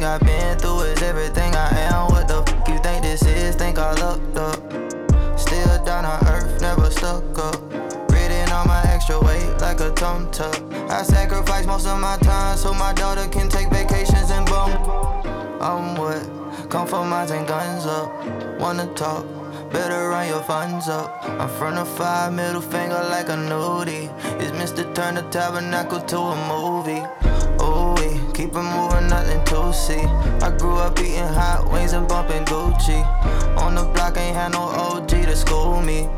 [0.00, 2.10] Everything I've been through is everything I am.
[2.10, 3.54] What the fuck you think this is?
[3.54, 4.58] Think I lucked up.
[5.38, 7.60] Still down on earth, never stuck up.
[8.10, 10.56] Ridden on my extra weight like a tum tuck.
[10.88, 14.72] I sacrifice most of my time so my daughter can take vacations and boom.
[15.60, 16.24] I'm what?
[17.30, 18.08] And guns up.
[18.58, 19.26] Wanna talk?
[19.70, 21.22] Better run your funds up.
[21.24, 24.08] I'm from the five, middle finger like a nudie.
[24.40, 24.94] It's Mr.
[24.94, 27.04] Turn the tabernacle to a movie.
[27.62, 30.04] Ooh, we keep it moving, nothing to see.
[30.46, 33.00] I grew up eating hot wings and bumping Gucci.
[33.58, 36.08] On the block, ain't had no OG to school me.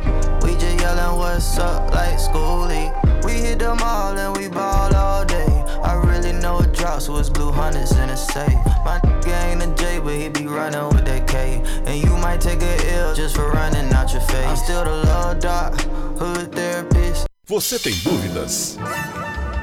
[0.42, 2.92] We just yelling, what's up, like schoolie.
[3.24, 5.48] We hit them all and we ball all day.
[5.82, 8.52] I really know a drop, so it's blue hundreds in a safe.
[8.84, 11.62] My nigga ain't a J, but he be running with that K.
[11.86, 14.46] And you might take a L just for running out your face.
[14.46, 15.80] I'm still the love doc,
[16.18, 17.26] hood therapist.
[17.46, 18.78] Você tem dúvidas?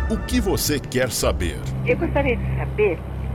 [0.10, 1.60] O que você quer saber?
[1.86, 3.00] Eu gostaria de saber,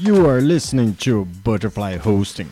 [0.00, 2.48] You are listening to Butterfly Hosting.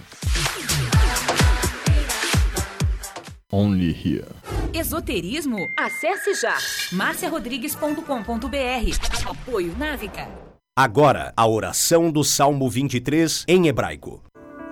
[3.53, 4.27] Only here.
[4.75, 5.57] Esoterismo?
[5.79, 6.57] Acesse já
[6.91, 9.31] marciarodrigues.com.br.
[9.31, 10.29] Apoio Návica.
[10.77, 14.21] Agora, a oração do Salmo 23 em hebraico.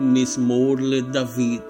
[0.01, 1.63] Mismor le David.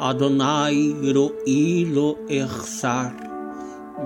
[0.00, 3.14] Adonai ro'i lo echsar.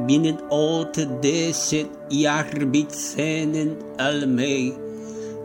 [0.07, 3.77] binnen ot deset jaar bitzenen.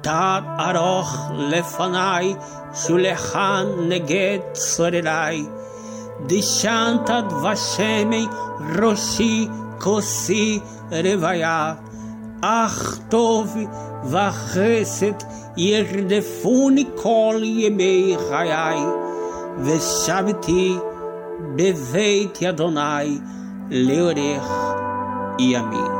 [0.00, 2.34] תת ארוך לפניי,
[2.74, 5.44] שולחן נגד צורריי.
[6.26, 8.26] דשנת דבשמי
[8.78, 9.48] ראשי
[9.78, 10.60] כוסי
[10.90, 11.74] רוויה.
[12.42, 13.56] אך טוב
[14.04, 15.12] וחסד
[15.56, 18.78] ירדפוני כל ימי חיי,
[19.58, 20.76] ושבתי
[21.56, 23.18] בבית אדוני
[23.70, 24.50] לאורך
[25.38, 25.99] ימים.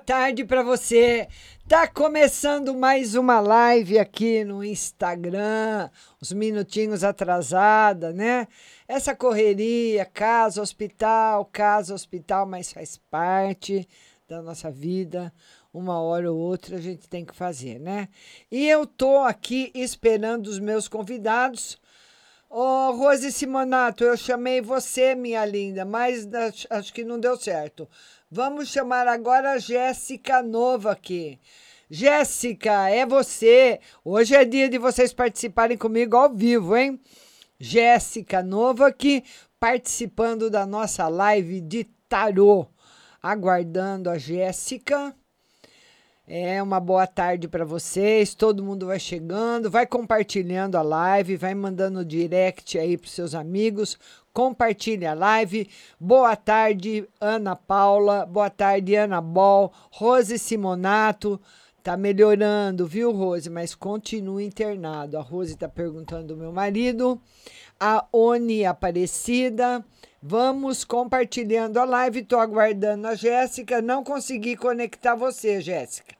[0.00, 1.28] Tarde para você.
[1.68, 5.88] Tá começando mais uma live aqui no Instagram,
[6.20, 8.48] uns minutinhos atrasada, né?
[8.88, 13.86] Essa correria, casa, hospital, casa, hospital, mas faz parte
[14.26, 15.32] da nossa vida.
[15.72, 18.08] Uma hora ou outra a gente tem que fazer, né?
[18.50, 21.78] E eu tô aqui esperando os meus convidados.
[22.48, 27.88] Ô, Rose Simonato, eu chamei você, minha linda, mas ach- acho que não deu certo.
[28.32, 31.36] Vamos chamar agora a Jéssica Nova aqui.
[31.90, 33.80] Jéssica, é você.
[34.04, 37.00] Hoje é dia de vocês participarem comigo ao vivo, hein?
[37.58, 39.24] Jéssica Nova aqui,
[39.58, 42.68] participando da nossa live de tarô.
[43.20, 45.12] Aguardando a Jéssica.
[46.32, 48.36] É uma boa tarde para vocês.
[48.36, 53.98] Todo mundo vai chegando, vai compartilhando a live, vai mandando direct aí para seus amigos.
[54.32, 55.68] Compartilhe a live.
[55.98, 58.24] Boa tarde, Ana Paula.
[58.24, 59.72] Boa tarde, Ana Bol.
[59.90, 61.40] Rose Simonato.
[61.82, 63.50] Tá melhorando, viu, Rose?
[63.50, 65.18] Mas continua internado.
[65.18, 67.20] A Rose tá perguntando do meu marido.
[67.80, 69.84] A Oni Aparecida.
[70.22, 72.22] Vamos compartilhando a live.
[72.22, 73.82] Tô aguardando a Jéssica.
[73.82, 76.14] Não consegui conectar você, Jéssica.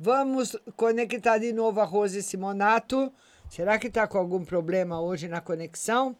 [0.00, 3.12] Vamos conectar de novo a Rose Simonato.
[3.48, 6.16] Será que está com algum problema hoje na conexão?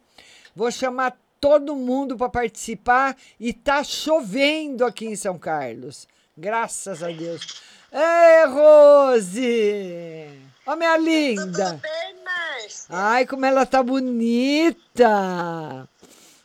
[0.55, 6.09] Vou chamar todo mundo para participar e tá chovendo aqui em São Carlos.
[6.35, 7.63] Graças a Deus.
[7.93, 10.41] Ei, Rose!
[10.67, 11.67] Ó, oh, minha linda!
[11.73, 12.87] Tudo bem, Márcia?
[12.89, 15.07] Ai, como ela tá bonita!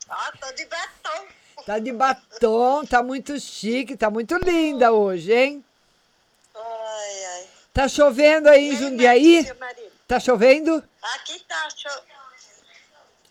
[0.10, 1.28] Ah, tô de batom.
[1.66, 5.63] Tá de batom, tá muito chique, tá muito linda hoje, hein?
[6.54, 7.48] Ai, ai.
[7.74, 9.50] Tá chovendo aí em Jundiaí?
[10.06, 10.84] Tá chovendo?
[11.02, 12.19] Aqui tá chovendo.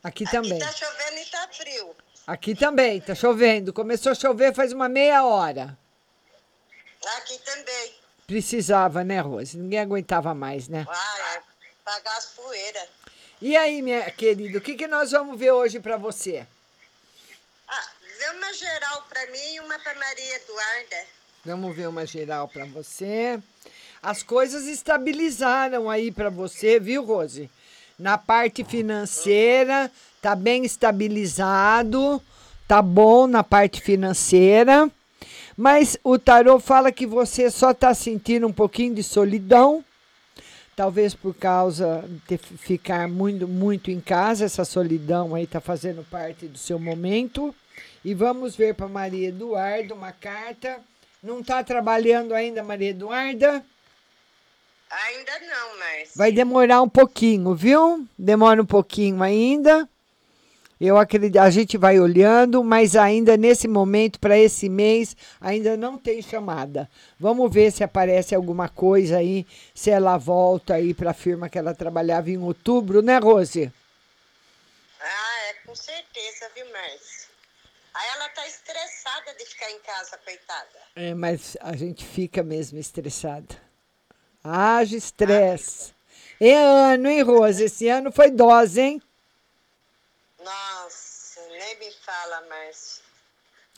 [0.02, 0.62] Aqui também.
[0.62, 1.96] Aqui tá chovendo e tá frio.
[2.26, 3.72] Aqui também, tá chovendo.
[3.72, 5.76] Começou a chover faz uma meia hora.
[7.16, 7.94] Aqui também.
[8.26, 9.56] Precisava, né, Rose?
[9.56, 10.86] Ninguém aguentava mais, né?
[10.88, 11.40] Ai,
[11.84, 12.88] pagar as poeiras.
[13.40, 16.46] E aí, minha querida, o que, que nós vamos ver hoje para você?
[17.66, 21.06] Ah, vê uma geral para mim e uma para Maria Eduarda.
[21.44, 23.40] Vamos ver uma geral para você.
[24.02, 27.48] As coisas estabilizaram aí para você, viu, Rose?
[27.98, 29.90] Na parte financeira,
[30.22, 32.22] tá bem estabilizado,
[32.66, 34.90] tá bom na parte financeira.
[35.56, 39.84] Mas o tarô fala que você só tá sentindo um pouquinho de solidão,
[40.76, 46.46] talvez por causa de ficar muito, muito em casa, essa solidão aí tá fazendo parte
[46.46, 47.52] do seu momento.
[48.04, 50.80] E vamos ver para Maria Eduardo uma carta
[51.22, 53.64] não está trabalhando ainda, Maria Eduarda?
[54.90, 56.10] Ainda não, mas.
[56.16, 58.06] Vai demorar um pouquinho, viu?
[58.18, 59.88] Demora um pouquinho ainda.
[60.80, 65.98] Eu acredito, a gente vai olhando, mas ainda nesse momento, para esse mês, ainda não
[65.98, 66.88] tem chamada.
[67.18, 69.44] Vamos ver se aparece alguma coisa aí,
[69.74, 73.72] se ela volta aí para a firma que ela trabalhava em outubro, né, Rose?
[75.00, 77.28] Ah, é com certeza, viu, Márcia?
[77.94, 80.78] Aí ela tá estressada de ficar em casa, coitada.
[80.94, 83.67] É, mas a gente fica mesmo estressada.
[84.50, 85.92] Haja estresse.
[86.40, 87.64] É ano, hein, Rosa?
[87.64, 89.02] Esse ano foi dose, hein?
[90.42, 93.02] Nossa, nem me fala mais.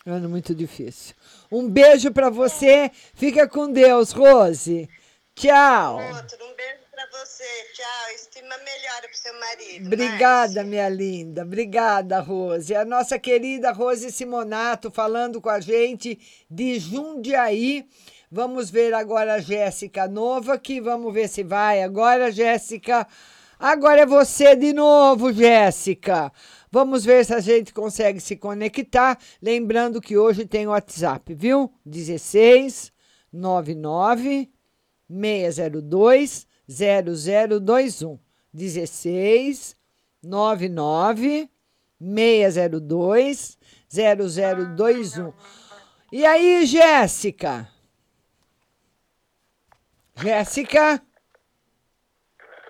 [0.05, 1.15] Ano muito difícil.
[1.51, 2.89] Um beijo para você.
[3.13, 4.89] Fica com Deus, Rose.
[5.35, 5.97] Tchau.
[5.97, 7.43] Outro, um beijo para você.
[7.73, 8.15] Tchau.
[8.15, 9.87] Estima melhor pro seu marido.
[9.87, 10.63] Obrigada, Márcia.
[10.63, 11.41] minha linda.
[11.43, 12.73] Obrigada, Rose.
[12.75, 16.19] A nossa querida Rose Simonato falando com a gente
[16.49, 17.85] de Jundiaí.
[18.33, 20.79] Vamos ver agora a Jéssica Nova aqui.
[20.79, 23.05] Vamos ver se vai agora, Jéssica.
[23.59, 26.31] Agora é você de novo, Jéssica.
[26.71, 29.19] Vamos ver se a gente consegue se conectar.
[29.41, 31.73] Lembrando que hoje tem o WhatsApp, viu?
[31.85, 32.93] 16
[33.33, 34.49] 99
[35.09, 38.17] 602 0021
[38.53, 39.75] 16
[40.23, 41.49] 99
[41.99, 43.57] 602
[43.89, 45.33] 0021.
[46.13, 47.70] E aí, Jéssica?
[50.15, 51.01] Jéssica?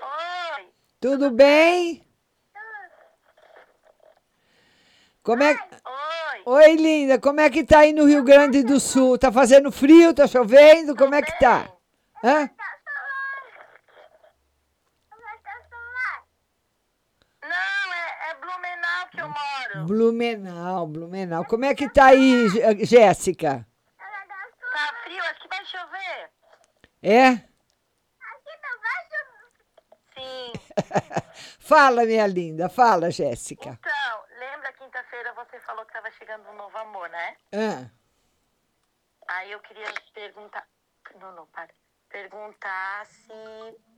[0.01, 0.67] Oi.
[0.99, 2.05] Tudo bem?
[5.23, 6.41] Como é Oi.
[6.45, 7.19] Oi, linda.
[7.19, 9.17] Como é que tá aí no Rio Grande do Sul?
[9.17, 10.13] Tá fazendo frio?
[10.13, 10.95] Tá chovendo?
[10.95, 11.71] Como é que tá?
[12.23, 12.49] Hã?
[17.41, 19.87] Não, é, é Blumenau que eu moro.
[19.87, 21.45] Blumenau, Blumenau.
[21.45, 23.65] Como é que tá aí, Jé- Jéssica?
[23.97, 26.29] Tá frio, aqui vai chover.
[27.03, 27.35] É?
[30.13, 30.53] Sim.
[31.59, 32.69] Fala, minha linda.
[32.69, 33.79] Fala, Jéssica.
[33.79, 37.37] Então, lembra quinta-feira você falou que tava chegando um novo amor, né?
[37.53, 37.91] Hã?
[39.27, 40.67] Aí eu queria perguntar.
[41.19, 41.69] Não, não, para.
[42.09, 43.31] Perguntar se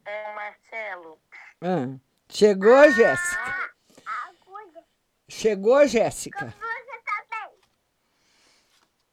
[0.06, 1.20] é o Marcelo.
[1.62, 2.00] Hã?
[2.30, 3.74] Chegou, Jéssica?
[5.28, 6.54] Chegou, Jéssica?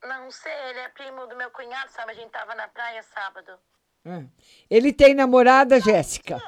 [0.02, 2.12] Não sei, ele é primo do meu cunhado, sabe?
[2.12, 3.58] A gente tava na praia sábado.
[4.04, 4.26] Hã?
[4.68, 6.42] Ele tem namorada, Jéssica?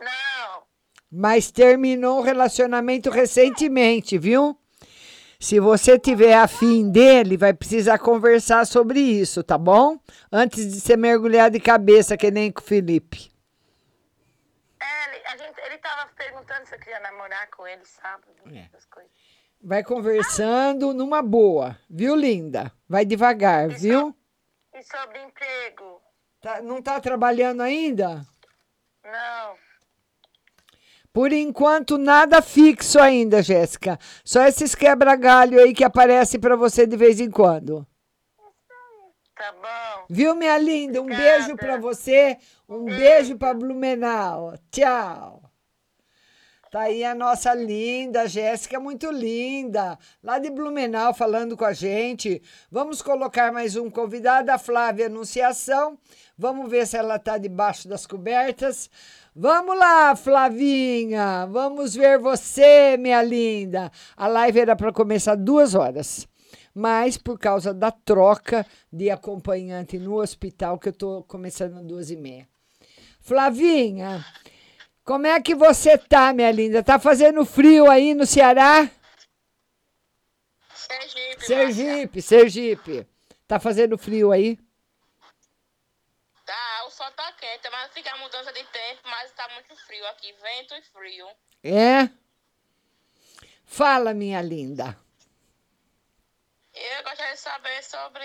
[0.00, 0.62] Não.
[1.10, 4.56] Mas terminou o relacionamento recentemente, viu?
[5.38, 9.98] Se você tiver afim dele, vai precisar conversar sobre isso, tá bom?
[10.30, 13.32] Antes de ser mergulhar de cabeça, que nem com o Felipe.
[14.78, 18.26] É, ele, a gente, ele tava perguntando se eu queria namorar com ele sábado.
[18.52, 18.66] É.
[18.66, 19.10] Essas coisas.
[19.62, 22.70] Vai conversando numa boa, viu, linda?
[22.86, 24.14] Vai devagar, viu?
[24.80, 26.00] E sobre emprego?
[26.40, 28.26] Tá- não está trabalhando ainda?
[29.04, 29.54] Não.
[31.12, 33.98] Por enquanto, nada fixo ainda, Jéssica.
[34.24, 37.86] Só esses quebra-galho aí que aparecem para você de vez em quando.
[39.36, 40.06] Tá bom.
[40.08, 41.02] Viu, minha linda?
[41.02, 42.38] Um beijo para você.
[42.66, 44.54] Um beijo para Blumenau.
[44.70, 45.42] Tchau.
[46.70, 52.40] Tá aí a nossa linda, Jéssica, muito linda, lá de Blumenau falando com a gente.
[52.70, 55.98] Vamos colocar mais um convidado, a Flávia Anunciação.
[56.38, 58.88] Vamos ver se ela tá debaixo das cobertas.
[59.34, 61.44] Vamos lá, Flavinha.
[61.50, 63.90] Vamos ver você, minha linda.
[64.16, 66.28] A live era para começar duas horas
[66.72, 72.10] mas por causa da troca de acompanhante no hospital, que eu estou começando às duas
[72.12, 72.46] e meia.
[73.20, 74.24] Flavinha,
[75.10, 76.84] como é que você tá, minha linda?
[76.84, 78.88] Tá fazendo frio aí no Ceará?
[80.72, 81.44] Sergipe.
[81.44, 83.08] Sergipe, Sergipe.
[83.48, 84.56] Tá fazendo frio aí?
[86.46, 90.06] Tá, o sol tá quente, mas fica a mudança de tempo, mas tá muito frio
[90.10, 91.26] aqui, vento e frio.
[91.64, 92.08] É?
[93.64, 94.96] Fala, minha linda.
[96.72, 98.24] Eu gostaria de saber sobre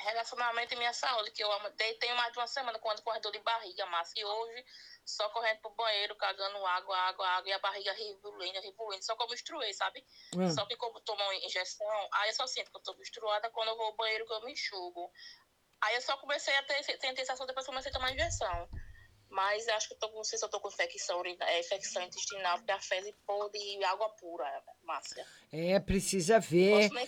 [0.00, 3.32] relacionamento e minha saúde, que eu amo- tenho mais de uma semana com com dor
[3.32, 4.64] de barriga, Márcia, e hoje
[5.06, 9.22] só correndo pro banheiro, cagando água, água, água, e a barriga revoluindo, revoluindo, só que
[9.22, 10.04] eu menstruei, sabe?
[10.34, 10.50] Hum.
[10.50, 13.76] Só que como uma injeção, aí eu só sinto que eu tô menstruada quando eu
[13.76, 15.12] vou ao banheiro que eu me enxugo.
[15.80, 18.68] Aí eu só comecei a ter, ter sensação depois que comecei a tomar injeção.
[19.30, 22.02] Mas acho que eu tô com, não sei se eu tô com infecção, é, infecção
[22.02, 25.26] intestinal, porque a fezes podre e água pura, Márcia.
[25.52, 27.06] É, precisa ver, Posso nem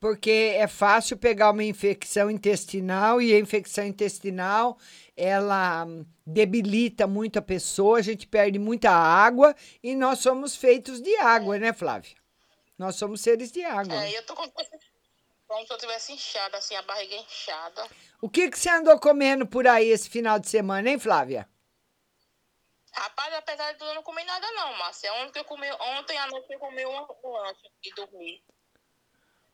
[0.00, 4.78] porque é fácil pegar uma infecção intestinal e a infecção intestinal
[5.16, 11.02] ela hum, debilita muito a pessoa, a gente perde muita água e nós somos feitos
[11.02, 12.16] de água, né, Flávia?
[12.78, 14.04] Nós somos seres de água.
[14.04, 14.48] É, eu tô com
[15.48, 17.88] como se eu tivesse inchada, assim, a barriga inchada.
[18.20, 21.48] O que, que você andou comendo por aí esse final de semana, hein, Flávia?
[22.92, 25.12] Rapaz, apesar de tudo, eu não comi nada não, Márcia.
[25.14, 28.44] Ontem, que eu comi, ontem à noite eu comi um, um lanche e dormi.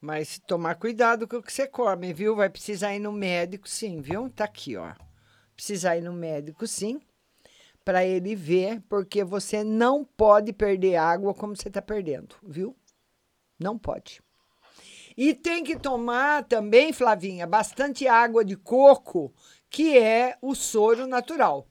[0.04, 2.36] Mas tomar cuidado com o que você come, viu?
[2.36, 4.28] Vai precisar ir no médico, sim, viu?
[4.28, 4.92] Tá aqui, ó.
[5.56, 7.00] Precisar ir no médico, sim,
[7.82, 12.76] para ele ver, porque você não pode perder água como você tá perdendo, viu?
[13.58, 14.20] Não pode.
[15.16, 19.32] E tem que tomar também, Flavinha, bastante água de coco,
[19.70, 21.66] que é o soro natural.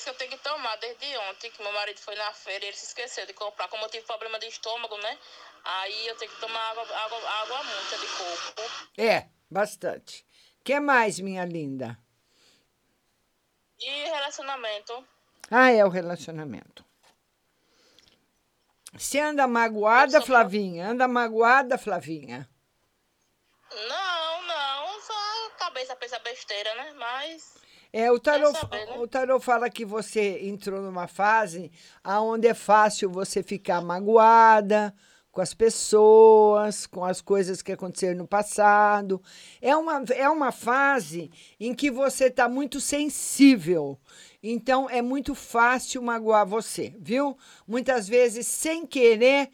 [0.00, 2.68] Isso que eu tenho que tomar desde ontem, que meu marido foi na feira e
[2.68, 3.68] ele se esqueceu de comprar.
[3.68, 5.18] Como eu tive problema de estômago, né?
[5.62, 8.62] Aí eu tenho que tomar água, água, água muita de coco.
[8.96, 10.26] É, bastante.
[10.64, 11.98] que mais, minha linda?
[13.78, 15.06] E relacionamento.
[15.50, 16.82] Ah, é o relacionamento.
[18.94, 20.88] Você anda magoada, Flavinha?
[20.88, 22.48] Anda magoada, Flavinha?
[23.70, 26.94] Não, não, só cabeça pensa besteira, né?
[26.94, 27.59] Mas.
[27.92, 28.98] É, o tarô, saber, né?
[28.98, 31.72] o tarô fala que você entrou numa fase
[32.04, 34.94] onde é fácil você ficar magoada
[35.32, 39.22] com as pessoas, com as coisas que aconteceram no passado.
[39.60, 43.98] É uma, é uma fase em que você está muito sensível.
[44.42, 47.36] Então, é muito fácil magoar você, viu?
[47.66, 49.50] Muitas vezes, sem querer,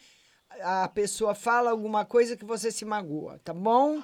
[0.63, 4.03] a pessoa fala alguma coisa que você se magoa, tá bom?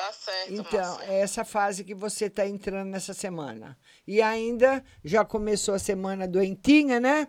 [0.00, 1.12] Tá certo, Então, Márcia.
[1.12, 3.76] é essa fase que você está entrando nessa semana.
[4.06, 7.28] E ainda já começou a semana doentinha, né?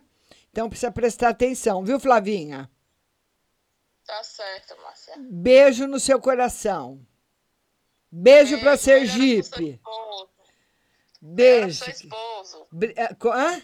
[0.50, 2.72] Então precisa prestar atenção, viu, Flavinha?
[4.06, 5.16] Tá certo, Márcia.
[5.20, 7.06] Beijo no seu coração.
[8.10, 9.82] Beijo para Beijo, seu Sergipe.
[11.22, 11.22] Beijo.
[11.22, 12.68] Melhora pro seu esposo.
[12.96, 13.62] Eh, hã?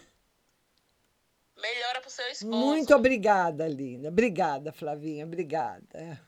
[1.61, 2.51] Melhora pro seu esposo.
[2.57, 4.09] Muito obrigada, linda.
[4.09, 5.25] Obrigada, Flavinha.
[5.25, 6.26] Obrigada.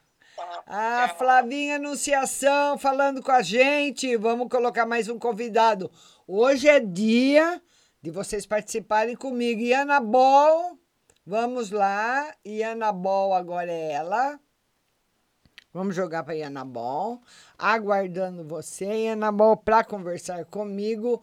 [0.66, 4.16] A Flavinha Anunciação falando com a gente.
[4.16, 5.92] Vamos colocar mais um convidado.
[6.28, 7.62] Hoje é dia
[8.02, 9.62] de vocês participarem comigo.
[9.62, 10.80] E Ana Bol,
[11.26, 12.34] vamos lá.
[12.46, 14.40] E Ana Bol agora é ela.
[15.74, 17.22] Vamos jogar para Ana Bol.
[17.58, 21.22] Aguardando você, Ana Bol, para conversar comigo,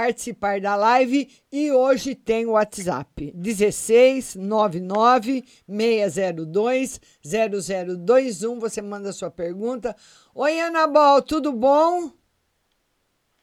[0.00, 1.42] participar da live.
[1.50, 8.60] E hoje tem o WhatsApp: 16 99 602 0021.
[8.60, 9.96] Você manda sua pergunta.
[10.34, 12.12] Oi, Ana Bol, tudo bom?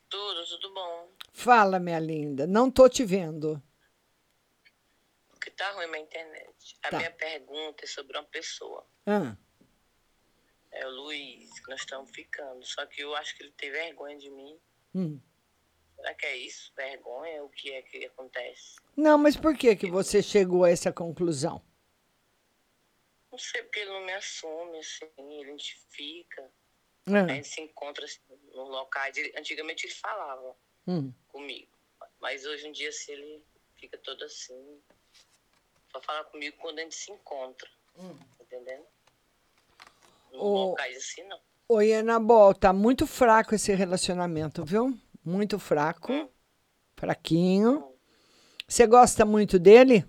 [0.07, 1.09] Tudo, tudo bom.
[1.31, 2.45] Fala, minha linda.
[2.45, 3.59] Não tô te vendo.
[5.31, 6.77] Porque tá ruim minha internet.
[6.83, 6.97] A Tá.
[6.97, 8.85] minha pergunta é sobre uma pessoa.
[9.07, 9.35] Ah,
[10.71, 12.63] É o Luiz, que nós estamos ficando.
[12.63, 14.55] Só que eu acho que ele tem vergonha de mim.
[14.95, 15.19] hum.
[16.03, 16.73] Será que é isso?
[16.75, 17.45] Vergonha?
[17.45, 18.75] O que é que acontece?
[18.97, 21.61] Não, mas por que, que você chegou a essa conclusão?
[23.31, 26.51] Não sei porque ele não me assume, assim, ele identifica.
[27.07, 27.19] É.
[27.19, 28.19] A gente se encontra assim,
[28.53, 29.15] nos locais.
[29.15, 30.53] Ele- Antigamente ele falava
[30.85, 31.13] Hum.
[31.29, 31.71] comigo.
[32.19, 33.41] Mas hoje em dia, se ele
[33.77, 34.81] fica todo assim.
[35.89, 37.69] Só fala comigo quando a gente se encontra.
[38.41, 38.83] Entendendo?
[40.33, 41.39] Nos Ô- locais assim, não.
[41.69, 44.99] Oi, Anabol, tá muito fraco esse relacionamento, viu?
[45.23, 46.29] Muito fraco.
[46.95, 47.91] Fraquinho.
[48.67, 50.05] Você gosta muito dele?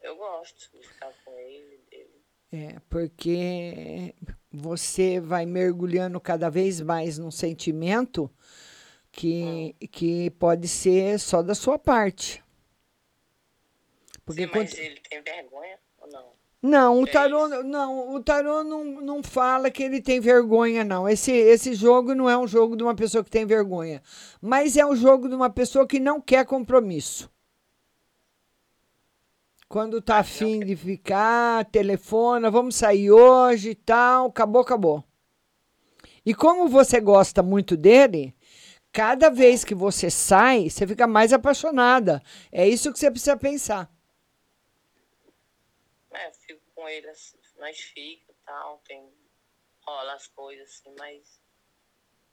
[0.00, 2.22] Eu gosto de ficar com ele, dele.
[2.52, 4.14] É, porque
[4.50, 8.30] você vai mergulhando cada vez mais num sentimento
[9.12, 12.42] que, que pode ser só da sua parte.
[14.24, 15.78] Porque Sim, mas quando- ele tem vergonha
[16.62, 17.00] não?
[17.00, 21.08] O É tarô, não, o tarô não, não fala que ele tem vergonha, não.
[21.08, 24.02] Esse, esse jogo não é um jogo de uma pessoa que tem vergonha,
[24.40, 27.30] mas é um jogo de uma pessoa que não quer compromisso.
[29.68, 35.04] Quando tá afim de ficar, telefona, vamos sair hoje e tal, acabou, acabou.
[36.26, 38.34] E como você gosta muito dele,
[38.92, 42.20] cada vez que você sai, você fica mais apaixonada.
[42.52, 43.88] É isso que você precisa pensar.
[46.12, 49.12] É, eu fico com ele assim, nós fica e tal, tem.
[49.80, 51.40] rola as coisas assim, mas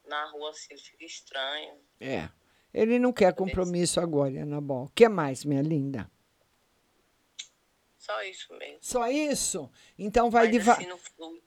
[0.05, 1.79] na rua assim ele fica estranho.
[1.99, 2.29] É.
[2.73, 4.85] Ele não quer compromisso agora, Ana Bol.
[4.85, 6.09] O que mais, minha linda?
[7.97, 8.79] Só isso mesmo.
[8.81, 9.71] Só isso?
[9.97, 10.79] Então vai mas devagar.
[10.79, 11.41] assim.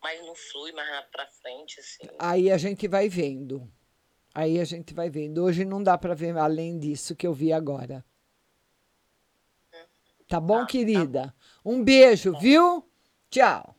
[0.00, 2.08] Mas não flui mais pra frente, assim.
[2.18, 3.70] Aí a gente vai vendo.
[4.34, 5.42] Aí a gente vai vendo.
[5.42, 8.04] Hoje não dá para ver além disso que eu vi agora.
[10.28, 11.34] Tá bom, querida?
[11.66, 12.84] Um beijo, viu?
[13.28, 13.74] Tchau.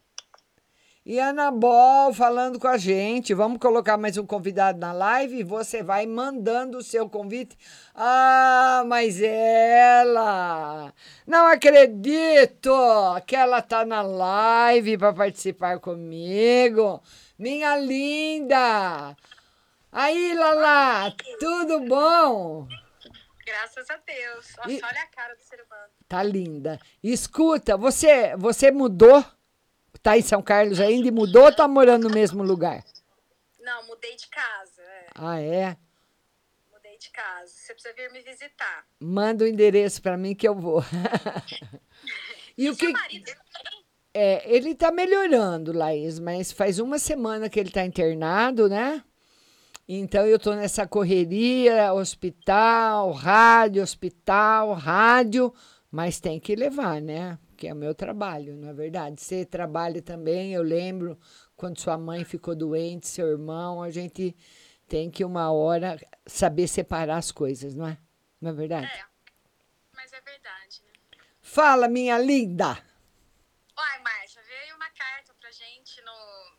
[1.06, 3.34] E Ana Bol falando com a gente.
[3.34, 5.42] Vamos colocar mais um convidado na live.
[5.42, 7.58] Você vai mandando o seu convite.
[7.96, 10.94] Ah, mas ela!
[11.26, 12.74] Não acredito
[13.26, 17.02] que ela tá na live para participar comigo.
[17.40, 19.16] Minha linda!
[19.90, 22.68] Aí, Lala, tudo bom?
[23.48, 24.56] Graças a Deus.
[24.58, 25.90] Nossa, E- olha a cara do ser humano.
[26.06, 26.78] Tá linda.
[27.02, 29.24] Escuta, você, você mudou?
[30.04, 32.84] Tá em São Carlos ainda e mudou ou tá morando no mesmo lugar?
[33.62, 34.82] Não, mudei de casa.
[34.82, 35.78] É, Ah, é?
[36.70, 37.48] mudei de casa.
[37.54, 38.86] Você precisa vir me visitar.
[39.00, 40.82] Manda o endereço para mim que eu vou.
[42.58, 42.94] e o que
[44.14, 49.04] é, ele tá melhorando, Laís, mas faz uma semana que ele tá internado, né?
[49.88, 55.54] Então eu tô nessa correria, hospital, rádio, hospital, rádio,
[55.90, 57.40] mas tem que levar, né?
[57.56, 59.22] Que é o meu trabalho, não é verdade?
[59.22, 61.18] Você trabalha também, eu lembro
[61.56, 64.36] quando sua mãe ficou doente, seu irmão, a gente
[64.90, 67.98] tem que uma hora saber separar as coisas, não é?
[68.42, 69.06] Não é verdade?
[69.96, 70.92] Mas é verdade, né?
[71.42, 72.78] Fala, minha linda!
[73.78, 76.12] Ai, Márcia, veio uma carta pra gente no.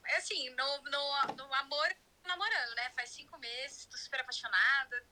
[0.07, 1.89] é Assim, no, no, no amor,
[2.29, 2.91] namorando, né?
[2.91, 5.05] Faz cinco meses, tô super apaixonada.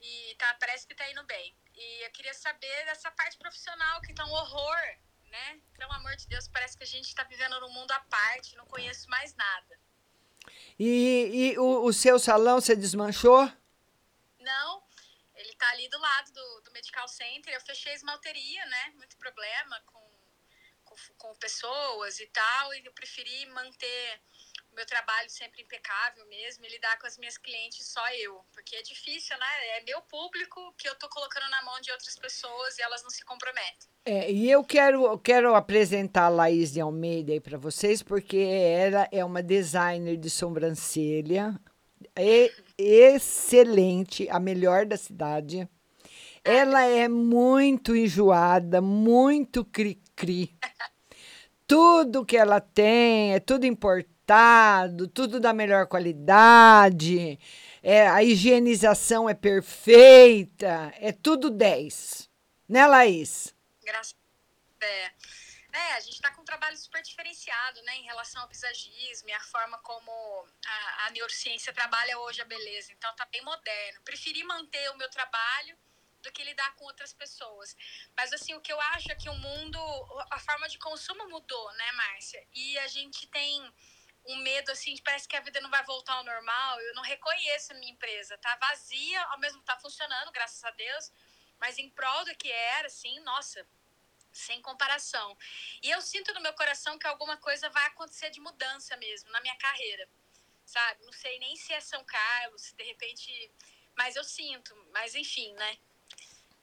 [0.00, 1.56] E tá, parece que tá indo bem.
[1.74, 4.82] E eu queria saber dessa parte profissional, que tá um horror,
[5.28, 5.60] né?
[5.76, 8.66] Pelo amor de Deus, parece que a gente tá vivendo num mundo à parte, não
[8.66, 9.80] conheço mais nada.
[10.78, 13.50] E, e o, o seu salão você desmanchou?
[14.38, 14.82] Não,
[15.34, 17.52] ele tá ali do lado do, do Medical Center.
[17.52, 18.92] Eu fechei esmalteria, né?
[18.94, 20.10] Muito problema com,
[20.84, 22.74] com, com pessoas e tal.
[22.74, 24.22] E eu preferi manter
[24.76, 28.44] meu trabalho sempre impecável mesmo e lidar com as minhas clientes só eu.
[28.52, 29.46] Porque é difícil, né?
[29.78, 33.10] É meu público que eu tô colocando na mão de outras pessoas e elas não
[33.10, 33.88] se comprometem.
[34.04, 38.36] É, e eu quero, eu quero apresentar a Laís de Almeida aí para vocês, porque
[38.36, 41.58] ela é uma designer de sobrancelha
[42.18, 45.68] e- excelente, a melhor da cidade.
[46.44, 50.56] Ela é muito enjoada, muito cri-cri.
[51.66, 53.66] Tudo que ela tem é tudo
[54.26, 57.38] importado, tudo da melhor qualidade,
[57.80, 62.28] é, a higienização é perfeita, é tudo 10.
[62.68, 63.54] Né, Laís?
[63.84, 64.16] Graças
[64.80, 65.12] é.
[65.72, 69.32] É, a gente está com um trabalho super diferenciado, né, em relação ao visagismo e
[69.32, 70.10] a forma como
[70.64, 72.92] a, a neurociência trabalha hoje a beleza.
[72.92, 74.00] Então, tá bem moderno.
[74.02, 75.76] Preferi manter o meu trabalho
[76.22, 77.76] do que lidar com outras pessoas.
[78.16, 79.78] Mas, assim, o que eu acho é que o mundo,
[80.30, 82.42] a forma de consumo mudou, né, Márcia?
[82.54, 83.70] E a gente tem
[84.28, 86.80] um medo, assim, parece que a vida não vai voltar ao normal.
[86.80, 88.36] Eu não reconheço a minha empresa.
[88.38, 91.12] Tá vazia, ao mesmo tá funcionando, graças a Deus.
[91.60, 93.66] Mas em prol do que era, assim, nossa,
[94.32, 95.36] sem comparação.
[95.82, 99.40] E eu sinto no meu coração que alguma coisa vai acontecer de mudança mesmo na
[99.40, 100.08] minha carreira,
[100.64, 101.04] sabe?
[101.04, 103.50] Não sei nem se é São Carlos, se de repente.
[103.96, 104.74] Mas eu sinto.
[104.92, 105.78] Mas enfim, né?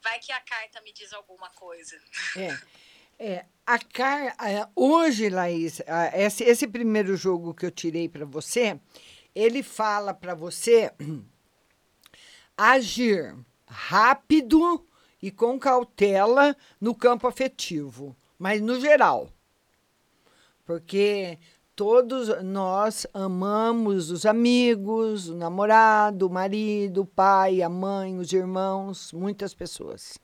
[0.01, 1.99] Vai que a carta me diz alguma coisa.
[2.37, 2.83] É.
[3.17, 4.35] É, a car...
[4.75, 5.81] hoje, Laís,
[6.13, 8.79] esse, esse primeiro jogo que eu tirei para você,
[9.33, 10.91] ele fala para você
[12.57, 14.85] agir rápido
[15.21, 19.29] e com cautela no campo afetivo, mas no geral.
[20.65, 21.39] Porque
[21.75, 29.11] todos nós amamos os amigos, o namorado, o marido, o pai, a mãe, os irmãos,
[29.13, 30.19] muitas pessoas.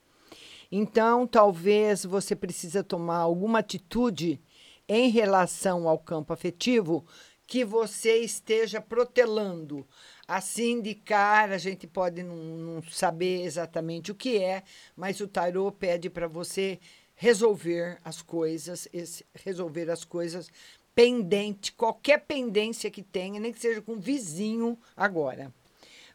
[0.72, 4.40] Então, talvez você precisa tomar alguma atitude
[4.88, 7.06] em relação ao campo afetivo
[7.48, 9.88] que você esteja protelando.
[10.28, 14.62] Assim, de cara, a gente pode não, não saber exatamente o que é,
[14.96, 16.80] mas o tarô pede para você
[17.16, 18.88] resolver as coisas,
[19.34, 20.52] resolver as coisas
[20.94, 25.52] pendente, qualquer pendência que tenha, nem que seja com vizinho agora.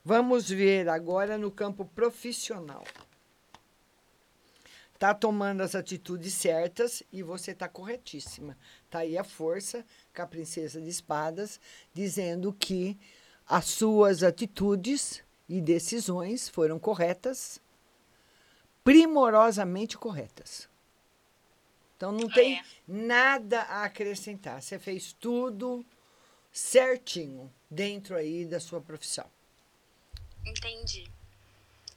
[0.05, 2.85] Vamos ver agora no campo profissional
[5.05, 8.57] tá tomando as atitudes certas e você tá corretíssima.
[8.88, 9.85] Tá aí a força
[10.17, 11.61] com a princesa de espadas
[11.93, 12.99] dizendo que
[13.47, 17.61] as suas atitudes e decisões foram corretas,
[18.83, 20.71] primorosamente corretas.
[21.99, 24.62] Então não tem nada a acrescentar.
[24.62, 25.85] Você fez tudo
[26.51, 29.27] certinho dentro aí da sua profissão.
[30.47, 31.05] Entendi.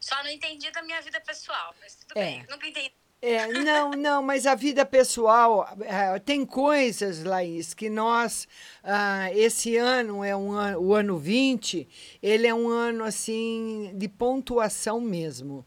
[0.08, 2.24] Só não entendi da minha vida pessoal, mas tudo É.
[2.24, 2.46] bem.
[2.50, 2.94] Nunca entendi.
[3.22, 8.48] É, não, não, mas a vida pessoal é, tem coisas, Laís, que nós
[8.82, 11.86] ah, esse ano é um ano, o ano 20,
[12.24, 15.66] ele é um ano assim de pontuação mesmo.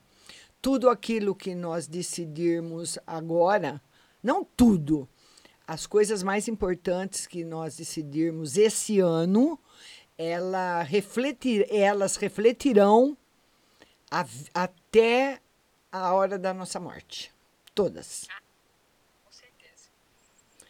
[0.62, 3.78] Tudo aquilo que nós decidirmos agora,
[4.22, 5.06] não tudo,
[5.66, 9.60] as coisas mais importantes que nós decidirmos esse ano,
[10.16, 13.18] ela refletir, elas refletirão
[14.10, 15.40] a- até
[15.92, 17.32] a hora da nossa morte.
[17.74, 18.26] Todas.
[19.24, 19.88] Com certeza.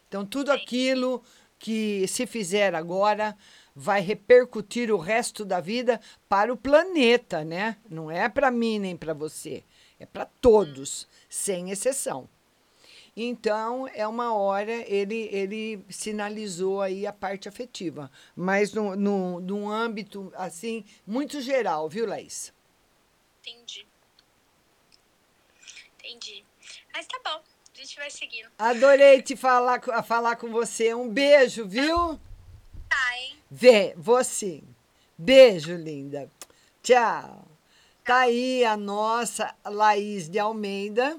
[0.09, 1.23] Então, tudo aquilo
[1.59, 3.37] que se fizer agora
[3.75, 7.77] vai repercutir o resto da vida para o planeta, né?
[7.89, 9.63] Não é para mim nem para você,
[9.99, 12.29] é para todos, sem exceção.
[13.17, 19.69] Então, é uma hora, ele, ele sinalizou aí a parte afetiva, mas no, no, num
[19.69, 22.53] âmbito, assim, muito geral, viu, Laís?
[23.41, 23.87] Entendi.
[25.99, 26.45] Entendi.
[26.93, 27.43] Mas tá bom.
[27.75, 28.49] A gente vai seguindo.
[28.59, 30.95] Adorei te falar, falar com você.
[30.95, 32.21] Um beijo, viu?
[32.89, 33.39] Tá, hein?
[33.51, 34.63] Vê, vou sim.
[35.17, 36.31] Beijo, linda.
[36.83, 37.47] Tchau.
[38.05, 41.19] Tá aí a nossa Laís de Almeida,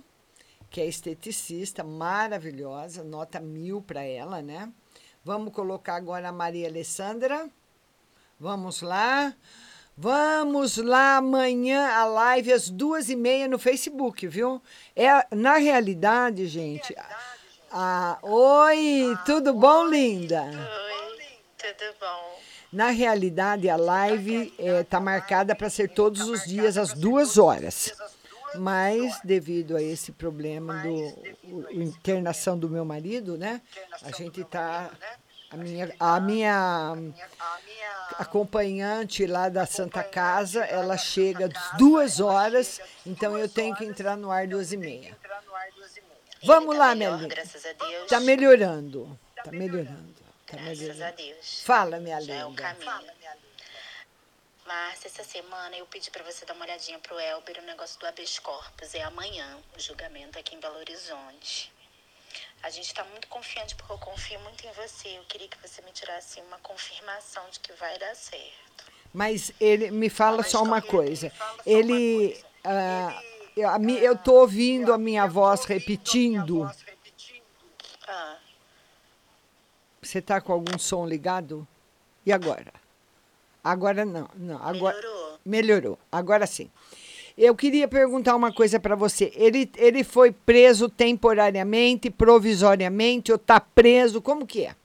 [0.70, 4.72] que é esteticista maravilhosa, nota mil para ela, né?
[5.24, 7.50] Vamos colocar agora a Maria Alessandra.
[8.40, 9.36] Vamos lá.
[10.06, 14.60] Vamos lá amanhã a live às duas e meia no Facebook, viu?
[14.96, 16.96] É na realidade, gente.
[17.72, 20.42] a- oi, tudo bom, linda?
[20.42, 22.40] Oi, tudo bom?
[22.74, 27.94] Na realidade, a live está marcada para ser todos os dias às duas horas.
[28.56, 33.62] Mas, devido a esse problema do o internação do meu marido, né?
[34.02, 34.90] A gente está.
[35.52, 36.96] A minha, a minha
[38.18, 44.16] acompanhante lá da Santa Casa, ela chega às duas horas, então eu tenho que entrar
[44.16, 45.18] no ar duas e meia.
[46.44, 47.28] Vamos lá, minha linda.
[47.36, 48.04] Graças a Deus.
[48.04, 49.20] Está melhorando.
[49.38, 50.16] Está melhorando.
[50.48, 51.04] Tá melhorando.
[51.04, 51.62] a Deus.
[51.64, 52.62] Fala, minha é o linda.
[52.64, 53.12] caminho.
[54.66, 58.08] Márcia, essa semana eu pedi pra você dar uma olhadinha pro Elber o negócio do
[58.08, 58.96] habeas corpus.
[58.96, 61.74] É amanhã o julgamento aqui em Belo Horizonte.
[62.64, 65.18] A gente tá muito confiante porque eu confio muito em você.
[65.18, 68.92] Eu queria que você me tirasse uma confirmação de que vai dar certo.
[69.14, 71.32] Mas ele me fala só uma coisa.
[71.66, 72.40] Ele.
[72.64, 73.22] ah,
[73.58, 76.70] eu, mi- eu tô ouvindo a minha voz repetindo.
[78.08, 78.38] Ah,
[80.02, 81.68] Você está com algum som ligado?
[82.26, 82.72] E agora?
[83.64, 84.30] Agora não.
[84.36, 85.40] não agora, melhorou?
[85.46, 86.00] Melhorou.
[86.12, 86.72] Agora sim.
[87.44, 89.32] Eu queria perguntar uma coisa para você.
[89.34, 94.22] Ele, ele foi preso temporariamente, provisoriamente, ou está preso?
[94.22, 94.76] Como que é?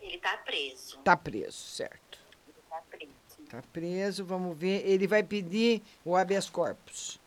[0.00, 0.98] Ele tá preso.
[0.98, 2.18] Está preso, certo.
[2.48, 3.12] Ele tá preso.
[3.44, 4.84] Está preso, vamos ver.
[4.84, 7.20] Ele vai pedir o habeas corpus.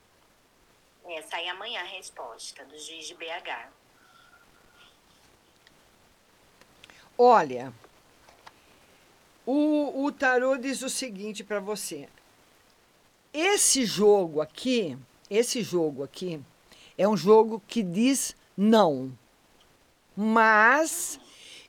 [1.05, 3.69] É, sai amanhã a resposta do juiz de BH.
[7.17, 7.71] Olha,
[9.45, 12.09] o, o tarô diz o seguinte para você.
[13.33, 14.97] Esse jogo aqui,
[15.29, 16.39] esse jogo aqui,
[16.95, 19.11] é um jogo que diz não.
[20.15, 21.19] Mas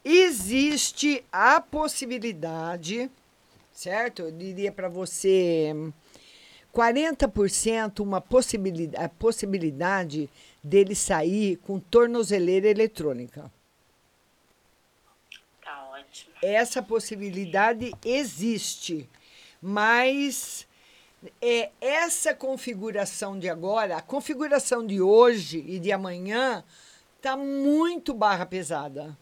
[0.05, 3.11] existe a possibilidade,
[3.73, 4.23] certo?
[4.23, 5.75] Eu diria para você
[6.75, 10.29] 40% uma possibilidade, a possibilidade
[10.63, 13.51] dele sair com tornozeleira eletrônica.
[15.65, 16.35] Tá ótimo.
[16.43, 19.09] Essa possibilidade existe,
[19.63, 20.67] mas
[21.41, 26.65] é essa configuração de agora, a configuração de hoje e de amanhã
[27.21, 29.17] tá muito barra pesada.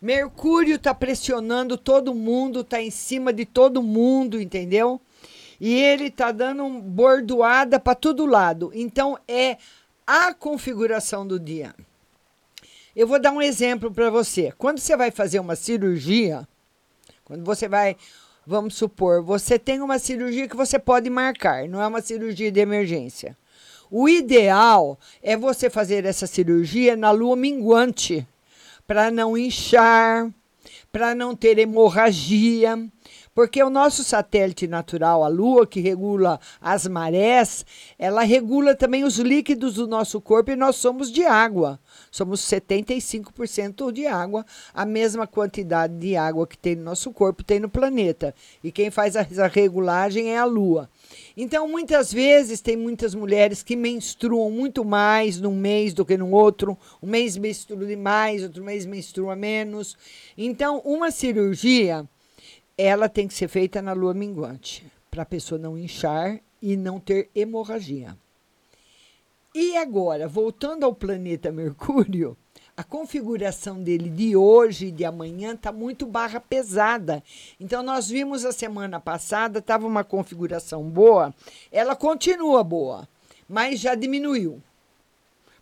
[0.00, 5.00] Mercúrio tá pressionando todo mundo, tá em cima de todo mundo, entendeu?
[5.60, 8.70] E ele tá dando um bordoada para todo lado.
[8.74, 9.58] Então é
[10.06, 11.74] a configuração do dia.
[12.96, 14.52] Eu vou dar um exemplo para você.
[14.56, 16.48] Quando você vai fazer uma cirurgia,
[17.24, 17.96] quando você vai,
[18.46, 22.60] vamos supor, você tem uma cirurgia que você pode marcar, não é uma cirurgia de
[22.60, 23.36] emergência.
[23.90, 28.26] O ideal é você fazer essa cirurgia na lua minguante,
[28.86, 30.30] para não inchar,
[30.92, 32.76] para não ter hemorragia,
[33.34, 37.64] porque o nosso satélite natural, a Lua, que regula as marés,
[37.98, 41.78] ela regula também os líquidos do nosso corpo e nós somos de água.
[42.10, 44.44] Somos 75% de água,
[44.74, 48.34] a mesma quantidade de água que tem no nosso corpo tem no planeta.
[48.64, 50.90] E quem faz a regulagem é a Lua.
[51.36, 56.30] Então, muitas vezes, tem muitas mulheres que menstruam muito mais num mês do que no
[56.32, 56.76] outro.
[57.00, 59.96] Um mês menstrua demais, outro mês menstrua menos.
[60.36, 62.08] Então, uma cirurgia
[62.76, 66.98] ela tem que ser feita na lua minguante, para a pessoa não inchar e não
[66.98, 68.16] ter hemorragia.
[69.52, 72.38] E agora, voltando ao planeta Mercúrio,
[72.76, 77.20] a configuração dele de hoje e de amanhã está muito barra pesada.
[77.58, 81.34] Então, nós vimos a semana passada, estava uma configuração boa,
[81.72, 83.08] ela continua boa,
[83.48, 84.62] mas já diminuiu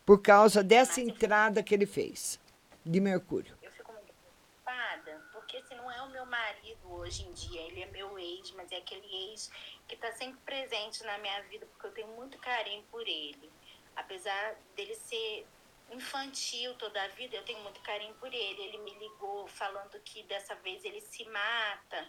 [0.05, 2.39] por causa dessa entrada que ele fez
[2.85, 3.57] de Mercúrio.
[3.63, 7.81] Eu fico muito preocupada, porque se não é o meu marido hoje em dia, ele
[7.81, 9.51] é meu ex, mas é aquele ex
[9.89, 13.51] que está sempre presente na minha vida, porque eu tenho muito carinho por ele.
[13.99, 15.47] Apesar dele ser
[15.91, 18.63] infantil toda a vida, eu tenho muito carinho por ele.
[18.63, 22.07] Ele me ligou falando que dessa vez ele se mata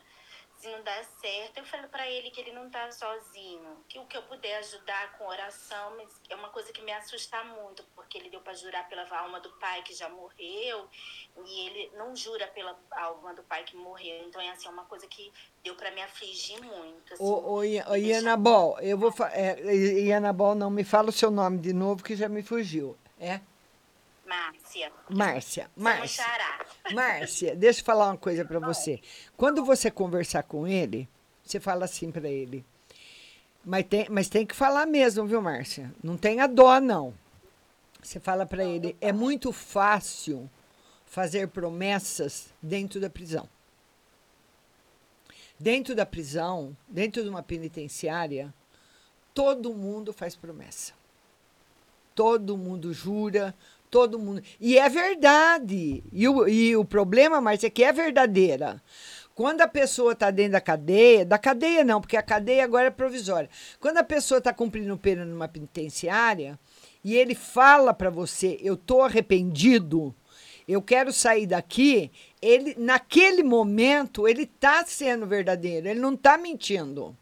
[0.59, 4.05] se não der certo, eu falo para ele que ele não tá sozinho, que o
[4.05, 8.17] que eu puder ajudar com oração, mas é uma coisa que me assusta muito, porque
[8.17, 10.87] ele deu para jurar pela alma do pai que já morreu,
[11.45, 14.27] e ele não jura pela alma do pai que morreu.
[14.27, 15.31] Então é assim, é uma coisa que
[15.63, 17.13] deu para me afligir muito.
[17.13, 21.71] Assim, ô, ô, Ianabol, eu vou é, Ianabol, não me fala o seu nome de
[21.71, 22.97] novo que já me fugiu.
[23.17, 23.39] É?
[24.29, 24.91] Márcia.
[25.09, 26.25] Márcia, Márcia.
[26.93, 29.01] Márcia, deixa eu falar uma coisa para você.
[29.35, 31.09] Quando você conversar com ele,
[31.43, 32.63] você fala assim para ele.
[33.65, 35.91] Mas tem, mas tem que falar mesmo, viu, Márcia?
[36.03, 37.11] Não tenha dó, não.
[38.03, 40.47] Você fala para ele, é muito fácil
[41.07, 43.49] fazer promessas dentro da prisão.
[45.59, 48.53] Dentro da prisão, dentro de uma penitenciária,
[49.33, 50.93] todo mundo faz promessa.
[52.13, 53.55] Todo mundo jura,
[53.89, 54.41] Todo mundo.
[54.59, 56.03] E é verdade.
[56.11, 58.81] E o, e o problema, Márcia, é que é verdadeira.
[59.33, 62.91] Quando a pessoa está dentro da cadeia, da cadeia não, porque a cadeia agora é
[62.91, 63.49] provisória.
[63.79, 66.59] Quando a pessoa está cumprindo pena numa penitenciária
[67.01, 70.13] e ele fala para você, eu tô arrependido,
[70.67, 77.15] eu quero sair daqui, ele naquele momento ele está sendo verdadeiro, ele não está mentindo.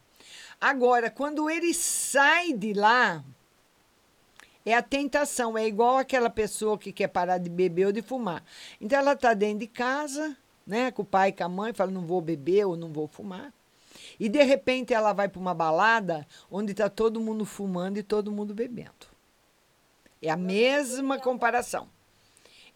[0.60, 3.24] Agora, quando ele sai de lá,
[4.68, 8.44] é a tentação, é igual aquela pessoa que quer parar de beber ou de fumar.
[8.82, 11.90] Então ela está dentro de casa, né, com o pai e com a mãe, fala
[11.90, 13.54] não vou beber ou não vou fumar.
[14.20, 18.30] E de repente ela vai para uma balada onde está todo mundo fumando e todo
[18.30, 19.08] mundo bebendo.
[20.22, 21.88] É a mesma comparação.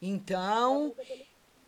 [0.02, 0.96] Então,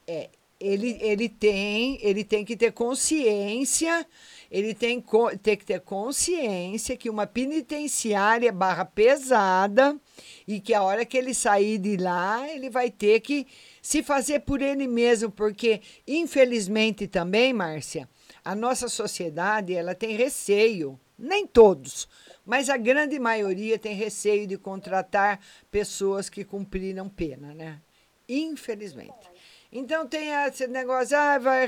[0.07, 4.07] é, ele, ele, tem, ele tem que ter consciência
[4.53, 5.03] ele tem,
[5.41, 9.99] tem que ter consciência que uma penitenciária barra pesada
[10.47, 13.47] e que a hora que ele sair de lá, ele vai ter que
[13.81, 18.07] se fazer por ele mesmo, porque infelizmente também, Márcia,
[18.45, 22.07] a nossa sociedade ela tem receio, nem todos,
[22.45, 25.39] mas a grande maioria tem receio de contratar
[25.71, 27.81] pessoas que cumpriram pena, né?
[28.29, 29.32] Infelizmente.
[29.75, 31.65] Então tem esse negócio, ah, vai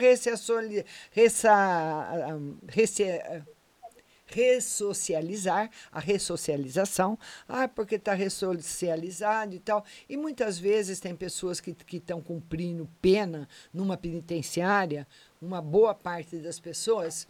[4.27, 9.83] ressocializar, a ressocialização, ah, porque está ressocializado e tal.
[10.07, 15.07] E muitas vezes tem pessoas que estão cumprindo pena numa penitenciária,
[15.41, 17.27] uma boa parte das pessoas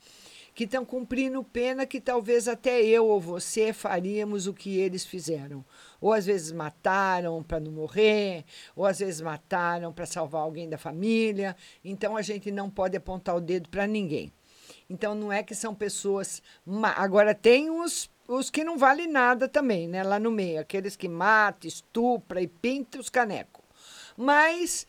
[0.55, 5.65] que estão cumprindo pena que talvez até eu ou você faríamos o que eles fizeram.
[5.99, 10.77] Ou às vezes mataram para não morrer, ou às vezes mataram para salvar alguém da
[10.77, 11.57] família.
[11.83, 14.31] Então a gente não pode apontar o dedo para ninguém.
[14.89, 16.41] Então não é que são pessoas.
[16.95, 20.01] Agora tem os os que não valem nada também, né?
[20.01, 23.63] Lá no meio, aqueles que mata, estupra e pinta os canecos.
[24.17, 24.87] Mas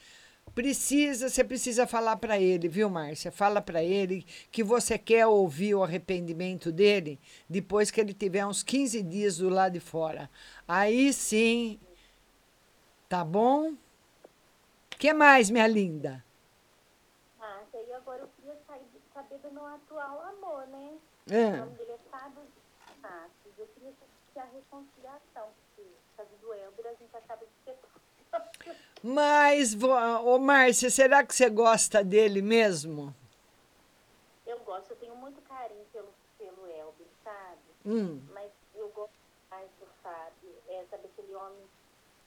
[0.56, 3.30] precisa, você precisa falar para ele, viu, Márcia?
[3.30, 8.62] Fala para ele que você quer ouvir o arrependimento dele depois que ele tiver uns
[8.62, 10.30] 15 dias do lado de fora.
[10.66, 11.78] Aí sim,
[13.06, 13.74] tá bom?
[14.98, 16.24] que mais, minha linda?
[17.38, 18.56] Ah, e agora eu queria
[19.12, 20.96] saber do meu atual amor, né?
[21.28, 21.48] É.
[21.48, 22.42] O nome dele é Fábio
[23.02, 23.58] Matos.
[23.58, 27.76] Eu queria saber a reconciliação, porque por causa do Elber a gente acaba de ter
[29.02, 29.74] mas,
[30.24, 33.14] ô Márcia, será que você gosta dele mesmo?
[34.46, 37.60] Eu gosto, eu tenho muito carinho pelo, pelo Elber, sabe?
[37.84, 38.20] Hum.
[38.32, 39.14] Mas eu gosto
[39.50, 40.54] mais do Fábio.
[40.68, 41.68] É, sabe, aquele homem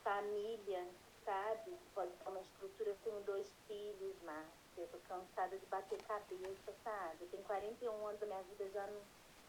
[0.03, 0.85] família,
[1.25, 1.75] sabe?
[1.93, 2.89] Pode ter uma estrutura.
[2.89, 4.49] Eu tenho dois filhos, Márcia.
[4.77, 7.17] Eu tô cansada de bater cabeça, sabe?
[7.21, 9.01] Eu tenho 41 anos da minha vida, já não,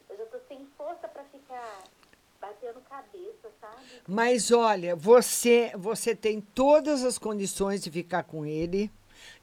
[0.08, 1.84] eu já tô sem força para ficar
[2.40, 3.76] batendo cabeça, sabe?
[4.08, 8.90] Mas olha, você, você tem todas as condições de ficar com ele,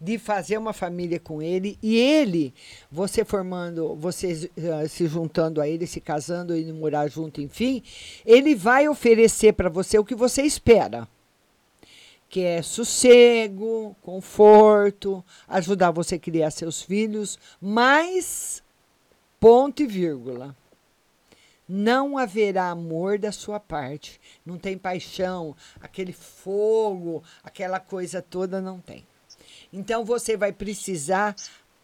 [0.02, 2.54] de fazer uma família com ele, e ele,
[2.92, 7.84] você formando, você uh, se juntando a ele, se casando e morar junto, enfim,
[8.26, 11.08] ele vai oferecer para você o que você espera.
[12.30, 18.62] Que é sossego, conforto, ajudar você a criar seus filhos, mas
[19.40, 20.54] ponto e vírgula
[21.68, 24.20] não haverá amor da sua parte.
[24.46, 29.06] Não tem paixão, aquele fogo, aquela coisa toda não tem.
[29.72, 31.36] Então você vai precisar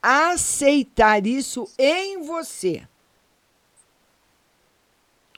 [0.01, 2.87] aceitar isso em você.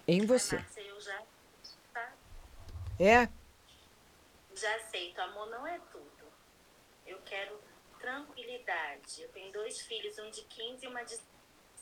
[0.07, 0.63] Em você.
[0.77, 1.23] eu já,
[1.93, 2.13] tá?
[2.99, 3.27] É?
[4.55, 5.19] Já aceito.
[5.19, 6.05] Amor não é tudo.
[7.07, 7.59] Eu quero
[7.99, 9.23] tranquilidade.
[9.23, 11.17] Eu tenho dois filhos, um de 15 e uma de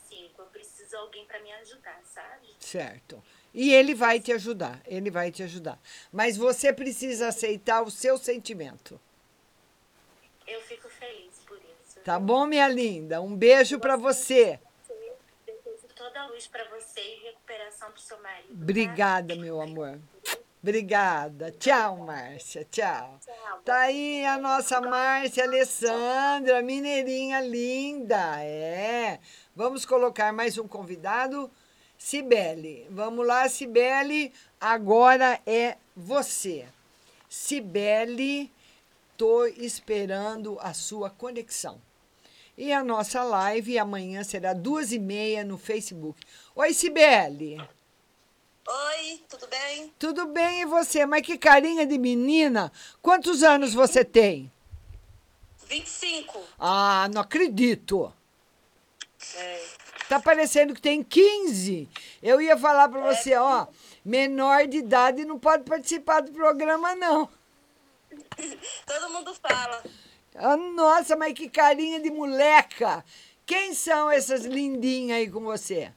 [0.08, 0.42] cinco.
[0.42, 2.48] Eu preciso de alguém para me ajudar, sabe?
[2.58, 3.22] Certo.
[3.52, 5.78] E ele vai te ajudar, ele vai te ajudar.
[6.12, 9.00] Mas você precisa aceitar o seu sentimento.
[10.46, 12.00] Eu fico feliz por isso.
[12.04, 13.22] Tá bom, minha linda?
[13.22, 14.58] Um beijo para você.
[15.46, 18.48] Desejo toda a luz para você e recuperação pro seu marido.
[18.48, 18.54] Tá?
[18.54, 19.40] Obrigada, tá?
[19.40, 20.00] meu amor.
[20.64, 21.50] Obrigada.
[21.52, 22.66] Tchau, Márcia.
[22.70, 23.20] Tchau.
[23.22, 23.60] Tchau.
[23.66, 28.42] Tá aí a nossa Márcia Alessandra, mineirinha linda.
[28.42, 29.20] É.
[29.56, 31.48] Vamos colocar mais um convidado.
[31.96, 32.88] Cibele.
[32.90, 34.32] Vamos lá, Cibele.
[34.60, 36.66] Agora é você.
[37.28, 38.50] Cibele,
[39.16, 41.80] tô esperando a sua conexão.
[42.58, 46.20] E a nossa live amanhã será duas e meia no Facebook.
[46.56, 47.60] Oi, Cibele.
[48.66, 49.94] Oi, tudo bem?
[50.00, 51.06] Tudo bem e você?
[51.06, 52.72] Mas que carinha de menina.
[53.00, 54.50] Quantos anos você tem?
[55.68, 56.40] 25.
[56.58, 58.12] Ah, não acredito.
[59.36, 59.66] É.
[60.08, 61.88] Tá parecendo que tem 15.
[62.22, 63.40] Eu ia falar para você, é.
[63.40, 63.66] ó,
[64.04, 67.28] menor de idade não pode participar do programa, não.
[68.86, 69.82] Todo mundo fala.
[70.34, 73.04] Ah, nossa, mas que carinha de moleca.
[73.46, 75.92] Quem são essas lindinhas aí com você?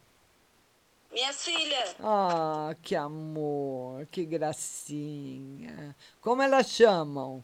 [1.12, 1.96] Minhas filhas.
[2.00, 5.96] Ah, que amor, que gracinha.
[6.22, 7.44] Como elas chamam?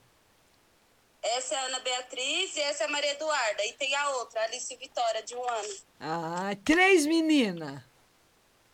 [1.24, 3.66] Essa é a Ana Beatriz e essa é a Maria Eduarda.
[3.66, 5.76] E tem a outra, a Alice Vitória, de um ano.
[6.00, 7.82] Ah, três meninas.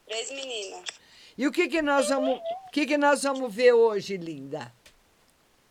[0.06, 0.84] Três meninas.
[1.38, 2.42] E o que que nós vamos,
[2.74, 4.74] que que nós vamos ver hoje, linda?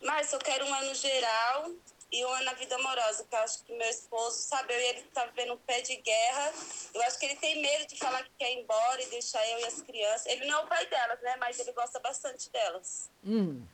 [0.01, 1.71] Márcia, eu quero um ano geral
[2.11, 4.85] e um ano na vida amorosa, que eu acho que meu esposo, sabe, eu e
[4.85, 6.53] ele tá vivendo um pé de guerra.
[6.95, 9.59] Eu acho que ele tem medo de falar que quer ir embora e deixar eu
[9.59, 10.27] e as crianças.
[10.27, 11.37] Ele não é o pai delas, né?
[11.39, 13.11] Mas ele gosta bastante delas.
[13.25, 13.67] Hum.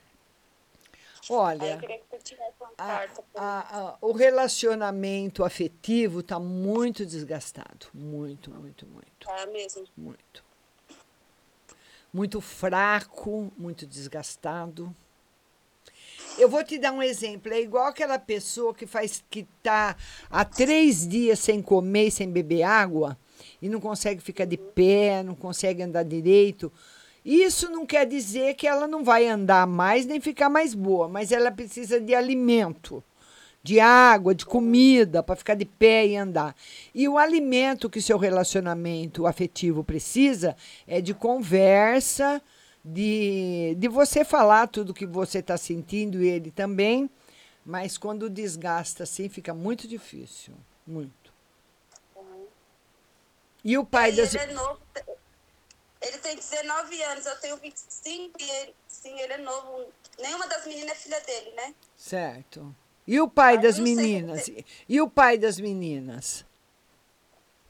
[1.31, 1.81] Olha,
[2.77, 7.87] a, a, a, o relacionamento afetivo está muito desgastado.
[7.93, 9.29] Muito, muito, muito.
[9.29, 9.85] Ah, mesmo?
[9.97, 10.45] Muito.
[12.13, 14.95] Muito fraco, muito desgastado.
[16.39, 17.53] Eu vou te dar um exemplo.
[17.53, 19.97] É igual aquela pessoa que faz que está
[20.29, 23.17] há três dias sem comer sem beber água
[23.63, 26.73] e não consegue ficar de pé, não consegue andar direito.
[27.25, 31.33] Isso não quer dizer que ela não vai andar mais nem ficar mais boa, mas
[31.33, 33.03] ela precisa de alimento,
[33.63, 36.55] de água, de comida para ficar de pé e andar.
[36.95, 40.55] E o alimento que seu relacionamento afetivo precisa
[40.87, 42.43] é de conversa,
[42.85, 47.09] de, de você falar tudo que você está sentindo e ele também,
[47.65, 50.53] mas quando desgasta assim fica muito difícil,
[50.87, 51.33] muito.
[52.15, 52.45] Uhum.
[53.65, 54.79] E o pai e das é novo,
[56.07, 59.93] ele tem 19 anos, eu tenho 25 e ele, sim, ele é novo.
[60.19, 61.75] Nenhuma das meninas é filha dele, né?
[61.97, 62.75] Certo.
[63.07, 64.51] E o pai Ah, das meninas?
[64.89, 66.45] E o pai das meninas?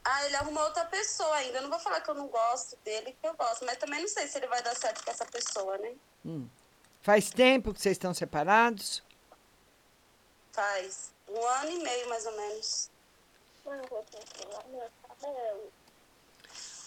[0.03, 1.57] Ah, ele arrumou outra pessoa ainda.
[1.57, 3.65] Eu não vou falar que eu não gosto dele, que eu gosto.
[3.65, 5.93] Mas também não sei se ele vai dar certo com essa pessoa, né?
[6.25, 6.47] Hum.
[7.01, 9.03] Faz tempo que vocês estão separados?
[10.51, 12.89] Faz um ano e meio, mais ou menos.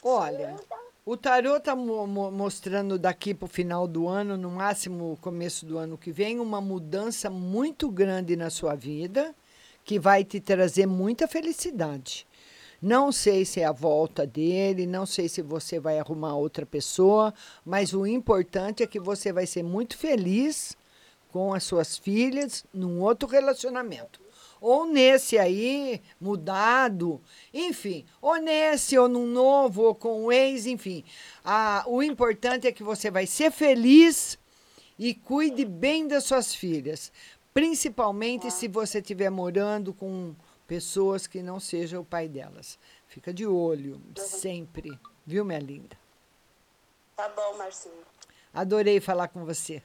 [0.03, 0.57] Olha,
[1.11, 5.97] o tarô está mostrando daqui para o final do ano, no máximo começo do ano
[5.97, 9.35] que vem, uma mudança muito grande na sua vida
[9.87, 12.27] que vai te trazer muita felicidade.
[12.83, 17.33] Não sei se é a volta dele, não sei se você vai arrumar outra pessoa,
[17.65, 20.77] mas o importante é que você vai ser muito feliz
[21.33, 24.21] com as suas filhas num outro relacionamento.
[24.61, 27.21] Ou nesse aí, mudado,
[27.53, 31.05] enfim, ou nesse, ou num novo, ou com o ex, enfim.
[31.45, 34.39] Ah, o importante é que você vai ser feliz
[34.99, 37.13] e cuide bem das suas filhas.
[37.55, 40.35] Principalmente se você estiver morando com
[40.67, 42.79] pessoas que não sejam o pai delas.
[43.07, 44.99] Fica de olho, sempre.
[45.27, 45.97] Viu, minha linda?
[47.17, 47.95] Tá bom, Marcinho.
[48.53, 49.83] Adorei falar com você.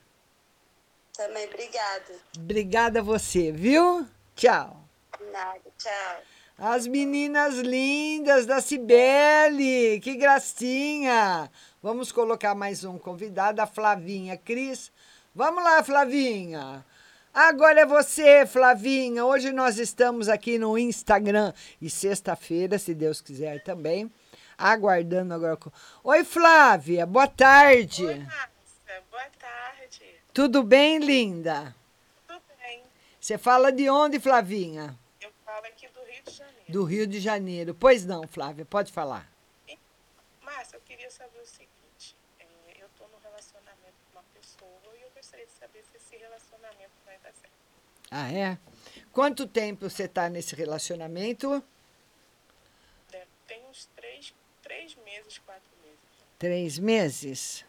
[1.14, 2.16] Também, obrigada.
[2.38, 4.06] Obrigada a você, viu?
[4.36, 4.88] Tchau.
[5.32, 6.22] Nada, tchau.
[6.58, 11.50] As meninas lindas da Cibele, que gracinha.
[11.82, 14.92] Vamos colocar mais um convidado, a Flavinha Cris.
[15.36, 16.86] Vamos lá, Flavinha.
[17.34, 19.26] Agora é você, Flavinha.
[19.26, 24.12] Hoje nós estamos aqui no Instagram e sexta-feira, se Deus quiser também,
[24.56, 25.58] aguardando agora.
[26.04, 28.06] Oi, Flávia, boa tarde.
[28.06, 30.06] Oi, Márcia, boa tarde.
[30.32, 31.76] Tudo bem, linda?
[33.24, 35.00] Você fala de onde, Flavinha?
[35.22, 36.66] Eu falo aqui do Rio de Janeiro.
[36.68, 37.74] Do Rio de Janeiro.
[37.74, 39.32] Pois não, Flávia, pode falar.
[40.42, 42.18] Márcia, eu queria saber o seguinte.
[42.38, 42.46] É,
[42.82, 46.92] eu estou num relacionamento com uma pessoa e eu gostaria de saber se esse relacionamento
[47.06, 47.54] vai dar certo.
[48.12, 48.58] Ah, é?
[49.14, 51.64] Quanto tempo você está nesse relacionamento?
[53.48, 56.00] Tem uns três, três meses, quatro meses.
[56.38, 57.66] Três meses?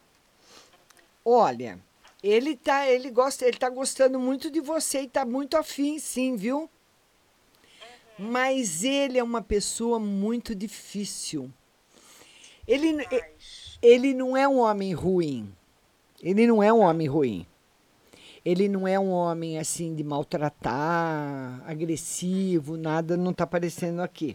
[1.25, 1.79] Olha,
[2.25, 6.37] ele tá, ele gosta, ele tá gostando muito de você e tá muito afim, sim,
[6.37, 6.71] viu?
[8.19, 11.53] Mas ele é uma pessoa muito difícil.
[12.67, 13.07] Ele,
[13.83, 15.53] ele não é um homem ruim.
[16.23, 17.47] Ele não é um homem ruim.
[18.43, 24.35] Ele não é um homem assim de maltratar, agressivo, nada não está aparecendo aqui.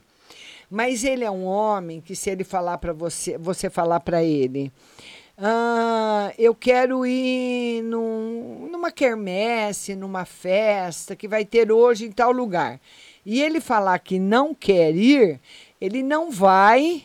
[0.69, 4.71] Mas ele é um homem que se ele falar para você, você falar para ele,
[5.41, 12.31] ah, eu quero ir num, numa quermesse, numa festa que vai ter hoje em tal
[12.33, 12.79] lugar.
[13.25, 15.39] E ele falar que não quer ir,
[15.79, 17.03] ele não vai,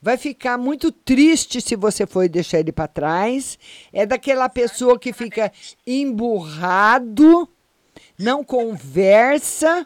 [0.00, 3.58] vai ficar muito triste se você for deixar ele para trás.
[3.92, 5.50] É daquela pessoa que fica
[5.84, 7.48] emburrado,
[8.16, 9.84] não conversa,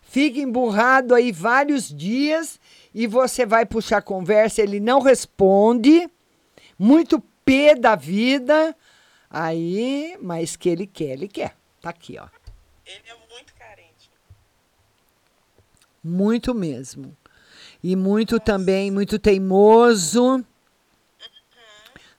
[0.00, 2.58] fica emburrado aí vários dias
[2.94, 6.08] e você vai puxar conversa, ele não responde,
[6.82, 8.76] muito pé da vida.
[9.30, 11.56] Aí, mas que ele quer, ele quer.
[11.80, 12.28] Tá aqui, ó.
[12.84, 14.10] Ele é muito carente.
[16.02, 17.16] Muito mesmo.
[17.82, 20.44] E muito também, muito teimoso.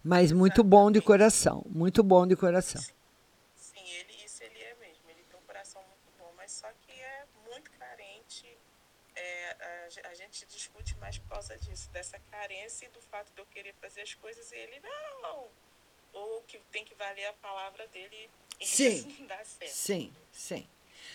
[0.03, 1.64] Mas muito bom de coração.
[1.70, 2.82] Muito bom de coração.
[3.55, 5.03] Sim, ele, isso ele é mesmo.
[5.09, 8.57] Ele tem um coração muito bom, mas só que é muito carente.
[9.16, 13.32] É, a, ge- a gente discute mais por causa disso, dessa carência e do fato
[13.36, 15.45] de eu querer fazer as coisas e ele não.
[16.14, 18.28] Ou que tem que valer a palavra dele
[18.59, 18.88] e Sim.
[18.88, 19.72] isso não dá certo.
[19.72, 20.68] Sim, sim.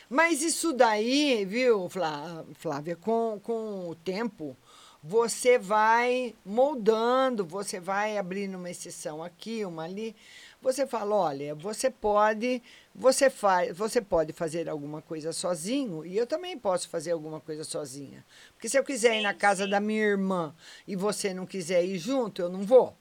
[0.08, 4.56] Mas isso daí, viu, Flá- Flávia, com, com o tempo,
[5.02, 10.14] você vai moldando, você vai abrindo uma exceção aqui, uma ali.
[10.60, 12.60] Você fala, olha, você pode,
[12.92, 17.62] você faz, você pode fazer alguma coisa sozinho e eu também posso fazer alguma coisa
[17.62, 18.24] sozinha.
[18.54, 20.54] Porque se eu quiser ir na casa da minha irmã
[20.86, 22.96] e você não quiser ir junto, eu não vou.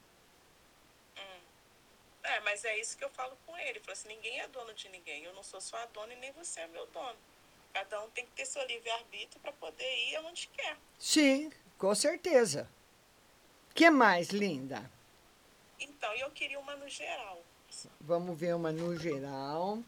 [2.28, 3.70] É, mas é isso que eu falo com ele.
[3.70, 5.24] Ele falou assim, ninguém é dono de ninguém.
[5.24, 7.16] Eu não sou sua dona e nem você é meu dono.
[7.72, 10.76] Cada um tem que ter seu livre-arbítrio para poder ir aonde quer.
[10.98, 12.68] Sim, com certeza.
[13.74, 14.90] que mais, linda?
[15.80, 17.42] Então, eu queria uma no geral.
[18.00, 19.78] Vamos ver uma no geral.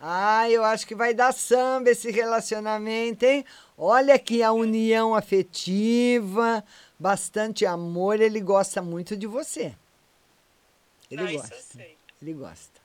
[0.00, 3.44] Ah, eu acho que vai dar samba esse relacionamento, hein?
[3.76, 6.64] Olha aqui a união afetiva,
[6.98, 8.18] bastante amor.
[8.20, 9.74] Ele gosta muito de você.
[11.10, 11.86] Ele Ah, isso gosta.
[12.22, 12.80] Ele gosta.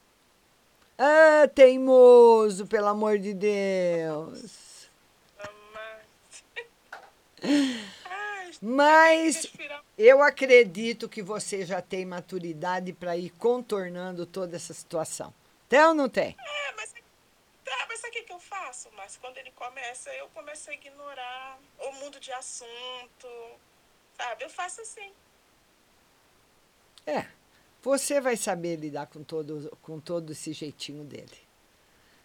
[0.97, 4.89] Ah, teimoso, pelo amor de Deus.
[8.61, 9.47] Mas
[9.97, 15.33] eu acredito que você já tem maturidade para ir contornando toda essa situação.
[15.69, 16.35] Tem ou não tem?
[16.37, 16.93] É, mas,
[17.63, 21.59] tá, mas sabe o que, eu faço, mas quando ele começa, eu começo a ignorar
[21.79, 23.27] o mundo de assunto,
[24.17, 24.43] sabe?
[24.43, 25.13] Eu faço assim.
[27.07, 27.27] É.
[27.81, 31.37] Você vai saber lidar com todo, com todo esse jeitinho dele.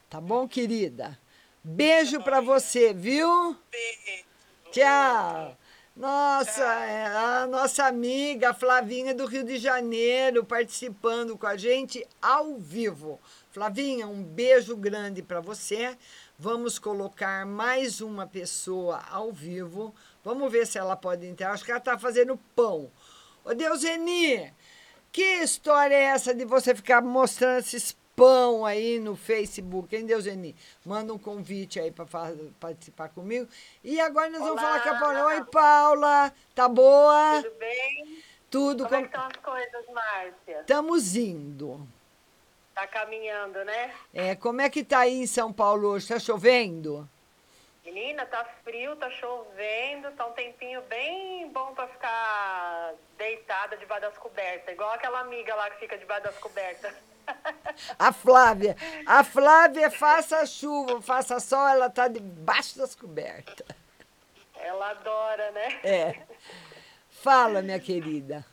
[0.08, 1.20] Tá bom, querida?
[1.62, 3.56] Beijo pra você, viu?
[3.70, 4.24] Beijo.
[4.72, 5.56] Tchau.
[5.96, 12.56] Nossa, é a nossa amiga Flavinha do Rio de Janeiro participando com a gente ao
[12.56, 13.20] vivo.
[13.50, 15.98] Flavinha, um beijo grande para você.
[16.38, 19.94] Vamos colocar mais uma pessoa ao vivo.
[20.24, 21.52] Vamos ver se ela pode entrar.
[21.52, 22.90] Acho que ela está fazendo pão.
[23.44, 24.54] Ô, Deuseni,
[25.10, 30.54] que história é essa de você ficar mostrando esses pão aí no Facebook, hein, Deuseni?
[30.84, 32.06] Manda um convite aí para
[32.58, 33.48] participar comigo.
[33.82, 34.80] E agora nós vamos Olá.
[34.80, 35.24] falar com a Paula.
[35.26, 37.42] Oi, Paula, tá boa?
[37.42, 38.22] Tudo bem?
[38.50, 40.60] Tudo Como é que estão as coisas, Márcia?
[40.60, 41.86] Estamos indo.
[42.74, 43.94] Tá caminhando, né?
[44.12, 46.08] É, como é que tá aí em São Paulo hoje?
[46.08, 47.08] Tá chovendo?
[47.84, 54.18] Menina, tá frio, tá chovendo, tá um tempinho bem bom pra ficar deitada debaixo das
[54.18, 56.94] cobertas, igual aquela amiga lá que fica debaixo das cobertas.
[57.98, 58.76] A Flávia.
[59.06, 63.66] A Flávia, faça chuva, faça sol, ela tá debaixo das cobertas.
[64.56, 65.80] Ela adora, né?
[65.82, 66.22] É.
[67.08, 68.44] Fala, minha querida.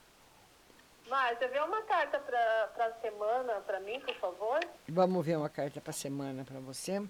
[1.10, 4.60] Márcia, vê uma carta pra, pra semana pra mim, por favor?
[4.88, 7.02] Vamos ver uma carta para semana para você.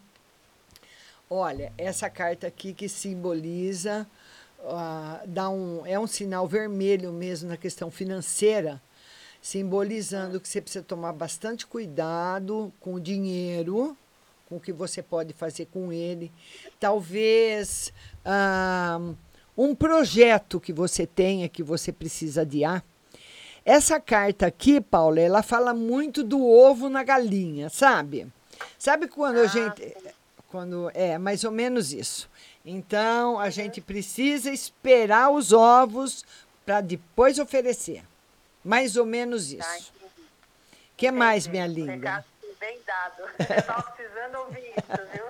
[1.29, 4.07] Olha, essa carta aqui que simboliza,
[4.65, 8.81] ah, dá um, é um sinal vermelho mesmo na questão financeira,
[9.41, 13.97] simbolizando que você precisa tomar bastante cuidado com o dinheiro,
[14.47, 16.31] com o que você pode fazer com ele.
[16.79, 17.91] Talvez
[18.23, 18.97] ah,
[19.57, 22.81] um projeto que você tenha que você precisa adiar.
[23.65, 28.31] Essa carta aqui, Paula, ela fala muito do ovo na galinha, sabe?
[28.79, 29.93] Sabe quando a gente.
[30.49, 32.29] Quando, é, mais ou menos isso.
[32.65, 36.23] Então, a gente precisa esperar os ovos
[36.65, 38.03] para depois oferecer.
[38.63, 39.91] Mais ou menos isso.
[40.01, 42.25] O que mais, minha linda?
[42.59, 43.23] Bem dado.
[43.39, 45.25] Eu tava precisando ouvir isso, viu?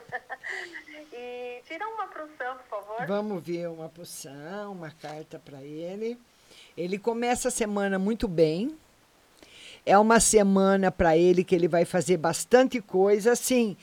[1.14, 2.08] E tira uma
[2.38, 3.06] Sam, por favor.
[3.06, 6.18] Vamos ver uma poção, uma carta para ele.
[6.78, 8.78] Ele começa a semana muito bem.
[9.86, 13.78] É uma semana para ele que ele vai fazer bastante coisa, assim,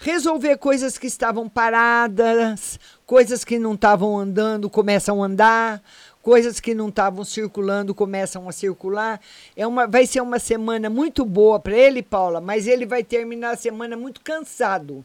[0.00, 5.82] resolver coisas que estavam paradas, coisas que não estavam andando começam a andar,
[6.22, 9.20] coisas que não estavam circulando começam a circular.
[9.56, 13.50] É uma, vai ser uma semana muito boa para ele, Paula, mas ele vai terminar
[13.50, 15.04] a semana muito cansado.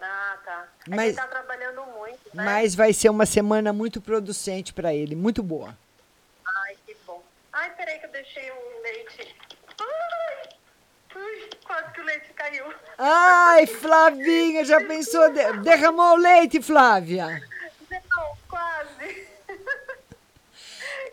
[0.00, 0.68] Ah, tá.
[0.90, 2.44] É Mas- ele tá trabalhando muito, né?
[2.44, 5.76] Mas vai ser uma semana muito producente para ele, muito boa.
[6.64, 7.22] Ai, que bom.
[7.52, 9.36] Ai, peraí que eu deixei um leite.
[11.14, 12.72] Ui, quase que o leite caiu.
[12.98, 15.30] Ai, Flavinha, já pensou?
[15.32, 17.26] de- derramou o leite, Flávia?
[17.90, 19.28] Não, quase.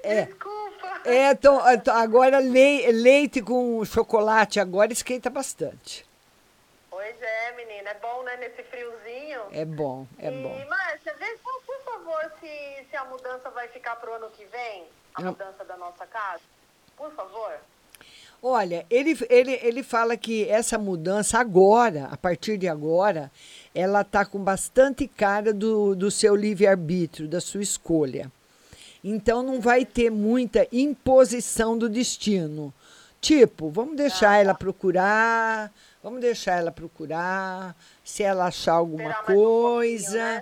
[0.03, 0.25] É.
[0.25, 1.01] Desculpa.
[1.05, 1.59] É, então,
[1.93, 6.05] agora lei- leite com chocolate agora esquenta bastante.
[6.89, 9.41] Pois é, menina, é bom, né, nesse friozinho.
[9.51, 10.65] É bom, é e, bom.
[10.69, 14.85] Márcia, vê só, por favor, se, se a mudança vai ficar pro ano que vem,
[15.15, 16.41] a mudança da nossa casa.
[16.95, 17.53] Por favor.
[18.49, 23.29] Olha, ele, ele, ele fala que essa mudança agora, a partir de agora,
[23.75, 28.31] ela tá com bastante cara do, do seu livre-arbítrio, da sua escolha.
[29.03, 32.73] Então não vai ter muita imposição do destino.
[33.19, 35.69] Tipo, vamos deixar ela procurar,
[36.01, 40.41] vamos deixar ela procurar, se ela achar alguma coisa.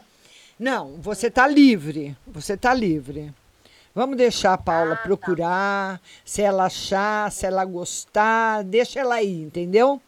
[0.60, 3.34] Não, você tá livre, você tá livre.
[3.96, 10.02] Vamos deixar a Paula procurar, se ela achar, se ela gostar, deixa ela aí, entendeu?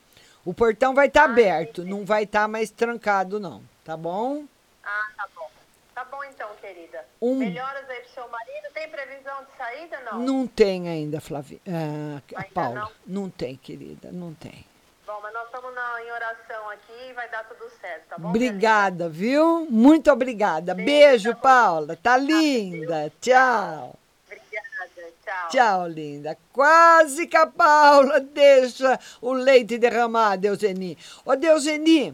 [0.44, 4.44] O portão vai estar aberto, não vai estar mais trancado, não, tá bom?
[4.84, 5.50] Ah, tá bom.
[5.96, 7.06] Tá bom então, querida.
[7.22, 8.68] Um- Melhoras aí pro seu marido.
[8.74, 10.20] Tem previsão de saída, não?
[10.20, 11.62] Não tem ainda, Flavi...
[11.66, 12.92] ah, Paula.
[13.06, 13.30] Não?
[13.30, 14.66] tem, querida, não tem.
[15.08, 18.28] Bom, mas nós estamos na- em oração aqui e vai dar tudo certo, tá bom?
[18.30, 19.66] Obrigada, viu?
[19.70, 20.74] Muito obrigada.
[20.76, 21.96] Beijo, Paula.
[21.96, 23.10] Tá linda.
[23.22, 23.98] Tchau.
[24.26, 25.48] Obrigada, tchau.
[25.50, 26.38] Tchau, linda.
[26.52, 30.98] Quase que a Paula deixa o leite derramar, Deuseni.
[31.24, 32.14] Ô, Deuseni,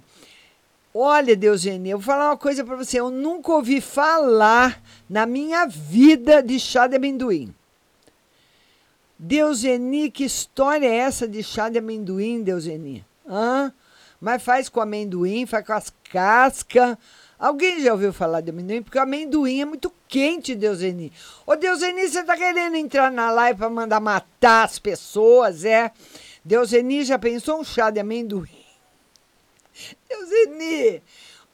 [0.94, 3.00] olha, Deuseni, eu vou falar uma coisa pra você.
[3.00, 4.80] Eu nunca ouvi falar
[5.10, 7.54] na minha vida de chá de amendoim.
[9.26, 13.06] Deuseni, que história é essa de chá de amendoim, Deuseni?
[13.26, 13.74] Hã?
[14.20, 16.98] Mas faz com amendoim, faz com as cascas.
[17.40, 18.84] Alguém já ouviu falar de amendoim?
[18.84, 21.10] Porque o amendoim é muito quente, Deuseni.
[21.48, 25.90] Ô, Deuseni, você tá querendo entrar na live pra mandar matar as pessoas, é?
[26.44, 28.50] Deuseni já pensou um chá de amendoim?
[30.10, 31.02] Deuseni,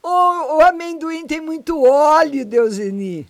[0.01, 3.28] o, o amendoim tem muito óleo, Deuseni.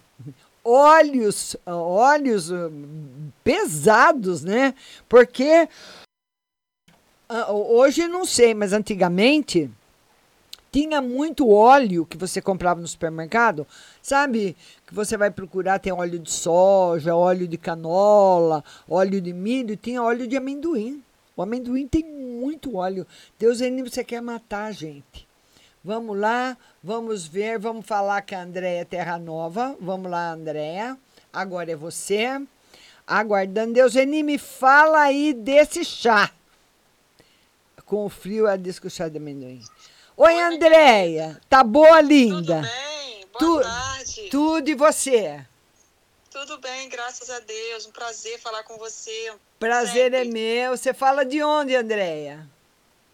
[0.64, 4.74] Óleos, óleos hum, pesados, né?
[5.08, 5.68] Porque
[7.28, 9.70] ah, hoje não sei, mas antigamente
[10.72, 13.66] tinha muito óleo que você comprava no supermercado,
[14.02, 14.56] sabe?
[14.86, 20.02] Que você vai procurar, tem óleo de soja, óleo de canola, óleo de milho, tinha
[20.02, 21.04] óleo de amendoim.
[21.36, 23.08] O amendoim tem muito óleo.
[23.38, 25.29] Deus é você quer matar a gente.
[25.84, 29.78] Vamos lá, vamos ver, vamos falar com a Andréia Terra Nova.
[29.80, 30.98] Vamos lá, Andréia.
[31.32, 32.42] Agora é você.
[33.08, 33.74] Aguardando.
[33.74, 36.32] Deus me fala aí desse chá.
[37.86, 39.64] Com o frio, ela diz que o chá de amendoim.
[40.18, 41.40] Oi, Andréia.
[41.50, 42.62] Tá boa, linda?
[42.62, 43.26] Tudo bem?
[43.26, 44.30] Boa tu, tarde.
[44.30, 45.46] Tudo e você?
[46.30, 47.88] Tudo bem, graças a Deus.
[47.88, 49.34] Um prazer falar com você.
[49.58, 50.20] Prazer sempre.
[50.20, 50.78] é meu.
[50.78, 52.48] Você fala de onde, Andréia?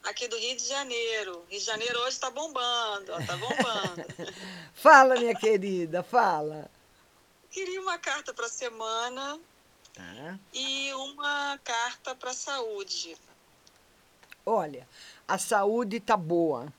[0.05, 1.43] Aqui do Rio de Janeiro.
[1.49, 4.05] Rio de Janeiro hoje tá bombando, ó, tá bombando.
[4.73, 6.69] Fala, minha querida, fala.
[7.49, 9.39] Queria uma carta para semana
[9.93, 10.37] Tá.
[10.53, 13.15] e uma carta para saúde.
[14.45, 14.87] Olha,
[15.27, 16.71] a saúde tá boa,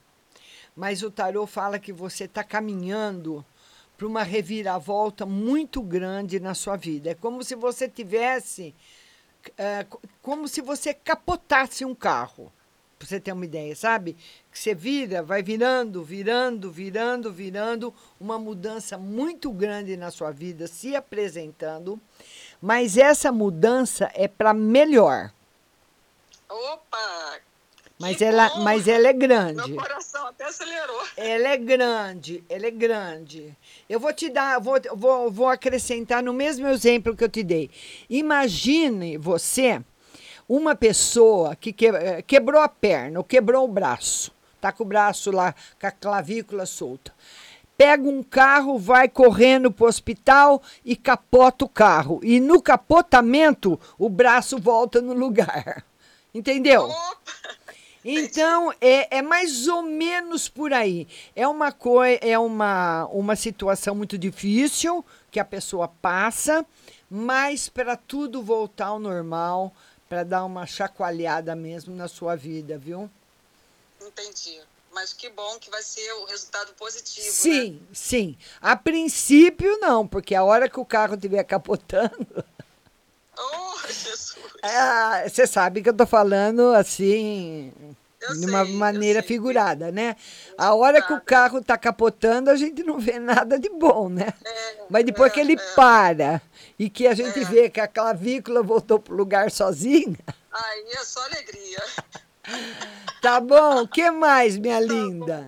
[0.75, 3.43] mas o tarô fala que você está caminhando
[3.97, 7.09] para uma reviravolta muito grande na sua vida.
[7.09, 8.73] É como se você tivesse,
[9.57, 12.53] é, co- como se você capotasse um carro.
[12.97, 14.17] Pra você ter uma ideia, sabe?
[14.51, 20.65] Que você vira, vai virando, virando, virando, virando, uma mudança muito grande na sua vida
[20.65, 21.99] se apresentando,
[22.59, 25.31] mas essa mudança é para melhor.
[26.49, 27.39] Opa!
[27.99, 29.73] Mas ela, mas ela é Meu grande.
[29.73, 31.01] coração até acelerou.
[31.15, 33.55] Ela é grande, ela é grande.
[33.89, 37.71] Eu vou te dar, vou, vou, vou acrescentar no mesmo exemplo que eu te dei.
[38.07, 39.81] Imagine você,
[40.47, 44.31] uma pessoa que eh, quebrou a perna ou quebrou o braço,
[44.61, 47.13] tá com o braço lá, com a clavícula solta.
[47.77, 52.19] Pega um carro, vai correndo pro hospital e capota o carro.
[52.23, 55.83] E no capotamento, o braço volta no lugar.
[56.33, 56.89] Entendeu?
[58.09, 61.05] Então, é, é mais ou menos por aí.
[61.35, 66.65] É uma coi é uma, uma situação muito difícil que a pessoa passa,
[67.09, 69.73] mas para tudo voltar ao normal,
[70.07, 73.09] para dar uma chacoalhada mesmo na sua vida, viu?
[74.01, 74.59] Entendi.
[74.93, 77.31] Mas que bom que vai ser o resultado positivo, né?
[77.31, 78.37] Sim, sim.
[78.61, 82.43] A princípio, não, porque a hora que o carro estiver capotando.
[83.37, 84.35] Oh, Jesus!
[84.63, 87.71] Ah, Você sabe que eu tô falando assim,
[88.39, 90.15] de uma maneira figurada, né?
[90.57, 94.33] A hora que o carro tá capotando, a gente não vê nada de bom, né?
[94.89, 96.41] Mas depois que ele para
[96.79, 100.17] e que a gente vê que a clavícula voltou pro lugar sozinha,
[100.57, 101.83] Aí é só alegria.
[103.21, 103.83] tá bom?
[103.83, 105.47] O que mais, minha linda?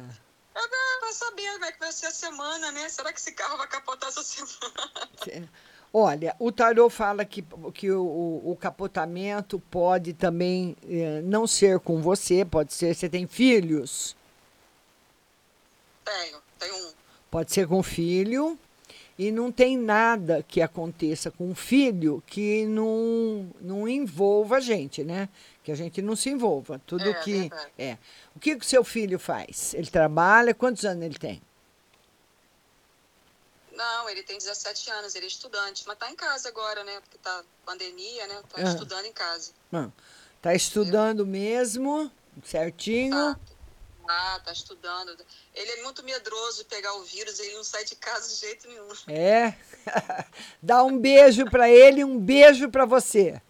[0.53, 2.87] Pra saber como é que vai ser a semana, né?
[2.89, 5.09] Será que esse carro vai capotar essa semana?
[5.91, 11.99] Olha, o tarô fala que, que o, o- capotamento pode também eh, não ser com
[11.99, 14.15] você, pode ser, você tem filhos,
[16.05, 16.91] Tenho, tenho um.
[17.31, 18.57] pode ser com filho,
[19.17, 25.03] e não tem nada que aconteça com o filho que não, não envolva a gente,
[25.03, 25.27] né?
[25.63, 26.79] Que a gente não se envolva.
[26.85, 27.33] Tudo É, que.
[27.41, 27.71] verdade.
[27.77, 27.97] É.
[28.35, 29.73] O que o seu filho faz?
[29.73, 30.53] Ele trabalha?
[30.53, 31.41] Quantos anos ele tem?
[33.79, 36.99] Não, ele tem 17 anos, ele é estudante, mas tá em casa agora, né?
[36.99, 38.41] Porque tá pandemia, né?
[38.53, 38.63] Tá Ah.
[38.63, 39.53] estudando em casa.
[39.71, 39.93] Não.
[40.41, 42.11] Tá estudando mesmo,
[42.43, 43.15] certinho.
[44.11, 45.15] Ah, tá estudando.
[45.55, 48.67] Ele é muito medroso de pegar o vírus, ele não sai de casa de jeito
[48.67, 48.89] nenhum.
[49.07, 49.53] É.
[50.61, 53.41] Dá um beijo para ele um beijo para você.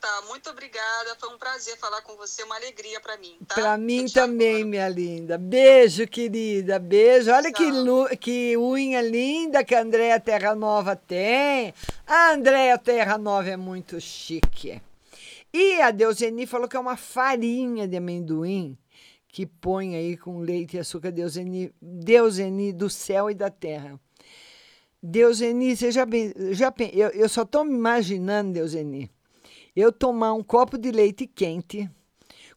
[0.00, 1.16] Tá, muito obrigada.
[1.18, 3.54] Foi um prazer falar com você, uma alegria pra mim, tá?
[3.56, 5.36] Para mim também, minha linda.
[5.36, 6.78] Beijo, querida.
[6.78, 7.32] Beijo.
[7.32, 11.74] Olha que, lu- que unha linda que a Andréia Terra Nova tem.
[12.06, 14.80] A Andréia Terra Nova é muito chique.
[15.52, 18.78] E a Deuseni falou que é uma farinha de amendoim
[19.26, 21.10] que põe aí com leite e açúcar.
[21.10, 23.98] Deuseni, Deuseni do céu e da terra.
[25.02, 26.06] Deuseni, você já,
[26.52, 29.10] já eu, eu só estou me imaginando, Deuseni,
[29.74, 31.88] eu tomar um copo de leite quente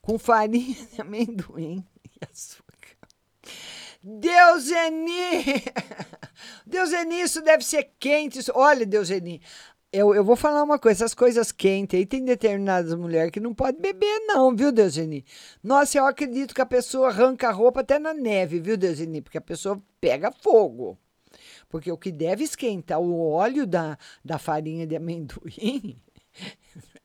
[0.02, 2.72] com farinha de amendoim e açúcar.
[4.04, 5.64] Deuseni!
[6.66, 8.40] Deuseni, isso deve ser quente.
[8.54, 9.42] Olha, Deuseni,
[9.94, 13.54] eu, eu vou falar uma coisa, essas coisas quentes aí, tem determinadas mulheres que não
[13.54, 15.26] pode beber não, viu, Deuseni?
[15.62, 19.22] Nossa, eu acredito que a pessoa arranca a roupa até na neve, viu, Deuseni?
[19.22, 20.98] Porque a pessoa pega fogo.
[21.70, 26.02] Porque o que deve esquentar o óleo da, da farinha de amendoim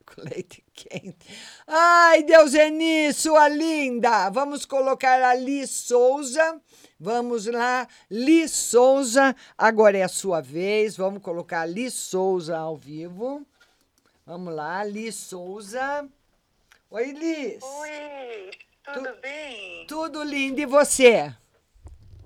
[0.07, 1.27] com leite quente.
[1.67, 4.29] Ai, Deuseni, sua linda!
[4.29, 6.59] Vamos colocar a Li Souza.
[6.99, 9.35] Vamos lá, Li Souza.
[9.57, 10.97] Agora é a sua vez.
[10.97, 13.45] Vamos colocar a Li Souza ao vivo.
[14.25, 16.07] Vamos lá, Li Souza.
[16.89, 17.61] Oi, Liz.
[17.63, 18.49] Oi,
[18.93, 19.85] tudo bem?
[19.87, 20.59] Tudo lindo.
[20.61, 21.33] E você?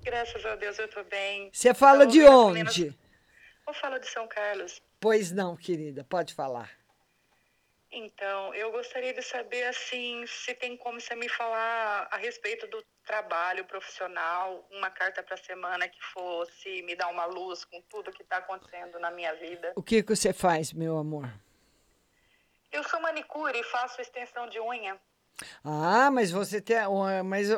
[0.02, 1.50] Graças a Deus eu tô bem.
[1.52, 2.96] Você fala de meninas- onde?
[3.66, 4.80] Eu falo de São Carlos.
[5.00, 6.70] Pois não, querida, pode falar.
[7.94, 12.82] Então, eu gostaria de saber, assim, se tem como você me falar a respeito do
[13.04, 18.22] trabalho profissional, uma carta para semana que fosse me dar uma luz com tudo que
[18.22, 19.72] está acontecendo na minha vida.
[19.76, 21.28] O que, que você faz, meu amor?
[22.72, 24.98] Eu sou manicure e faço extensão de unha.
[25.62, 26.76] Ah, mas você tem.
[27.26, 27.48] Mas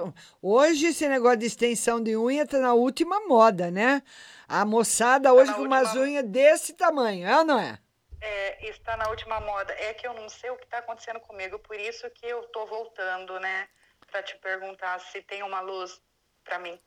[0.43, 4.03] hoje esse negócio de extensão de unha tá na última moda, né?
[4.49, 7.79] A moçada hoje na com umas última- unhas desse tamanho, é ou não é?
[8.27, 9.75] É, está na última moda.
[9.75, 12.65] É que eu não sei o que está acontecendo comigo, por isso que eu tô
[12.65, 13.69] voltando, né?
[14.11, 16.01] Para te perguntar se tem uma luz
[16.43, 16.81] para mim.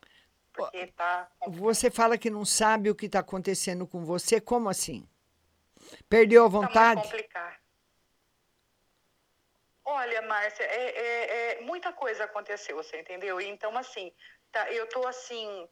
[0.52, 1.30] Porque tá.
[1.46, 5.08] Você fala que não sabe o que está acontecendo com você, como assim?
[6.08, 7.02] Perdeu a Tá vontade?
[7.02, 7.56] complicado.
[9.84, 13.40] Olha, Márcia, é, é- é- muita coisa aconteceu, você entendeu?
[13.40, 14.12] Então, assim,
[14.50, 15.68] tá, eu tô assim.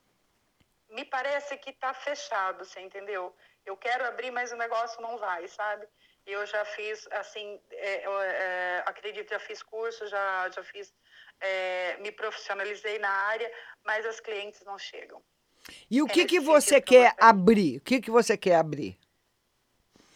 [0.91, 3.35] Me parece que tá fechado, você entendeu?
[3.67, 5.87] Eu quero abrir, mas o negócio não vai, sabe?
[6.25, 10.95] Eu já fiz, assim, é, eu, é, acredito, já fiz curso, já, já fiz,
[11.41, 13.51] é, me profissionalizei na área,
[13.85, 15.21] mas as clientes não chegam.
[15.91, 17.79] E o É que, que você que quer abrir?
[17.79, 18.97] O que, que você quer abrir?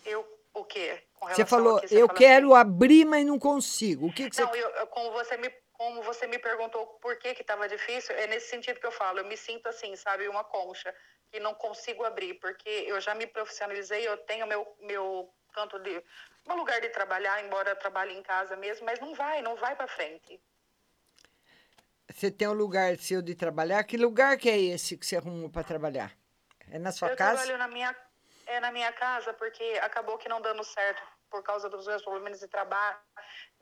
[0.04, 1.02] Eu, o quê?
[1.20, 4.06] Você falou, você eu quero abrir, mas não consigo.
[4.08, 7.16] O que, que você Não, eu, eu- como, você me, como você me perguntou por
[7.16, 9.20] que que estava difícil, é nesse sentido que eu falo.
[9.20, 10.94] Eu me sinto assim, sabe, uma concha,
[11.32, 16.04] que não consigo abrir, porque eu já me profissionalizei, eu tenho meu, meu canto de...
[16.46, 19.74] meu lugar de trabalhar, embora eu trabalhe em casa mesmo, mas não vai, não vai
[19.74, 20.38] para frente.
[22.10, 23.82] Você tem um lugar seu de trabalhar?
[23.84, 26.12] Que lugar que é esse que você arrumou para trabalhar?
[26.70, 27.38] É na sua eu casa?
[27.38, 27.96] trabalho na minha,
[28.44, 32.40] é na minha casa, porque acabou que não dando certo por causa dos meus problemas
[32.40, 32.98] de trabalho,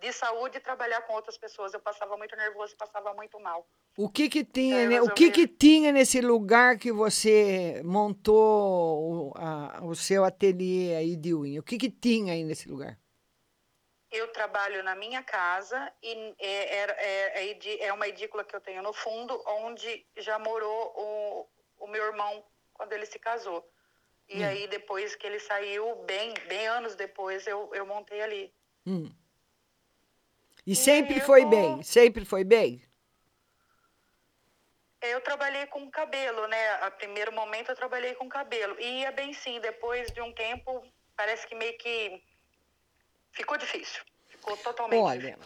[0.01, 1.74] de saúde e trabalhar com outras pessoas.
[1.74, 3.66] Eu passava muito nervoso e passava muito mal.
[3.96, 5.01] O que que tinha, Eu né?
[5.01, 11.16] o que que tinha nesse lugar que você montou o, a- o seu ateliê aí
[11.16, 11.61] de unha?
[11.61, 12.96] O que que tinha aí nesse lugar?
[14.11, 18.82] Eu trabalho na minha casa e é, é, é, é uma edícula que eu tenho
[18.82, 22.42] no fundo, onde já morou o, o meu irmão
[22.72, 23.68] quando ele se casou.
[24.30, 24.46] E Hum.
[24.46, 28.55] aí, depois que ele saiu, bem, bem anos depois, eu, eu montei ali.
[28.86, 29.11] Hum.
[30.68, 31.82] E sempre foi bem?
[31.82, 32.82] Sempre foi bem?
[35.00, 36.70] Eu trabalhei com cabelo, né?
[36.82, 38.78] A primeiro momento eu trabalhei com cabelo.
[38.78, 40.84] E ia bem sim, depois de um tempo,
[41.16, 42.22] parece que meio que
[43.32, 44.02] ficou difícil.
[44.26, 45.38] Ficou totalmente Olha,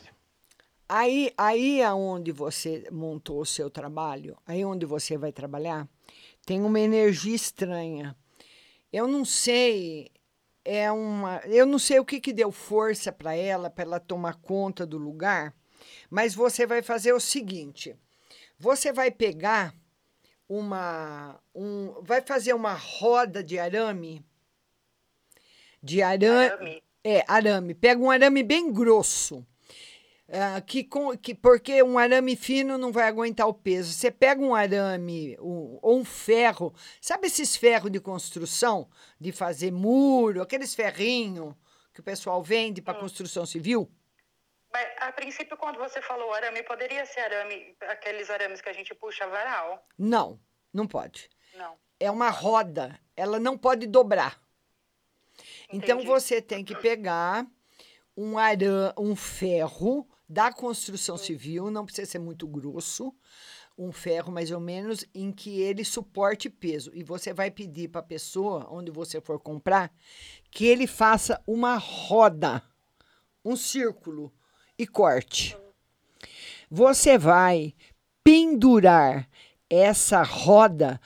[0.88, 5.86] aí, aí aonde você montou o seu trabalho, aí onde você vai trabalhar,
[6.44, 8.16] tem uma energia estranha.
[8.92, 10.10] Eu não sei,
[10.64, 14.34] é uma, eu não sei o que que deu força para ela, para ela tomar
[14.36, 15.54] conta do lugar,
[16.08, 17.96] mas você vai fazer o seguinte:
[18.58, 19.74] você vai pegar
[20.48, 24.24] uma, um, vai fazer uma roda de arame,
[25.82, 27.74] de arame, é arame.
[27.74, 29.44] Pega um arame bem grosso.
[30.34, 33.92] Ah, que, com, que porque um arame fino não vai aguentar o peso.
[33.92, 38.88] Você pega um arame um- ou um ferro, sabe esses ferros de construção,
[39.20, 41.54] de fazer muro, aqueles ferrinhos
[41.92, 43.90] que o pessoal vende para construção civil?
[44.72, 48.94] Mas, a princípio, quando você falou arame, poderia ser arame, aqueles arames que a gente
[48.94, 49.86] puxa varal?
[49.98, 50.40] Não,
[50.72, 51.28] não pode.
[51.54, 51.76] Não.
[52.00, 54.40] É uma roda, ela não pode dobrar.
[55.70, 56.06] Então Entendi.
[56.06, 57.46] você tem que pegar
[58.16, 63.14] um arame, um ferro da construção civil, não precisa ser muito grosso,
[63.76, 66.90] um ferro mais ou menos em que ele suporte peso.
[66.94, 69.92] E você vai pedir para a pessoa, onde você for comprar,
[70.50, 72.62] que ele faça uma roda,
[73.44, 74.32] um círculo
[74.78, 75.54] e corte.
[76.70, 77.74] Você vai
[78.24, 79.28] pendurar
[79.68, 80.98] essa roda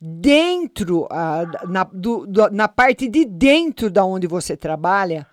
[0.00, 5.26] dentro, ah, na, do- do- na parte de dentro da onde você trabalha,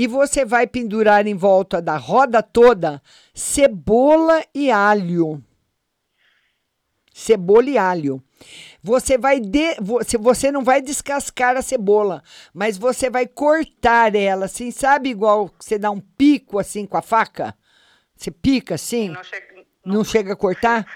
[0.00, 3.02] e você vai pendurar em volta da roda toda
[3.34, 5.44] cebola e alho.
[7.12, 8.24] Cebola e alho.
[8.82, 12.22] Você vai de, você, você não vai descascar a cebola,
[12.54, 17.02] mas você vai cortar ela assim, sabe igual você dá um pico assim com a
[17.02, 17.54] faca?
[18.16, 19.10] Você pica assim?
[19.10, 20.86] Não chega, não chega a cortar?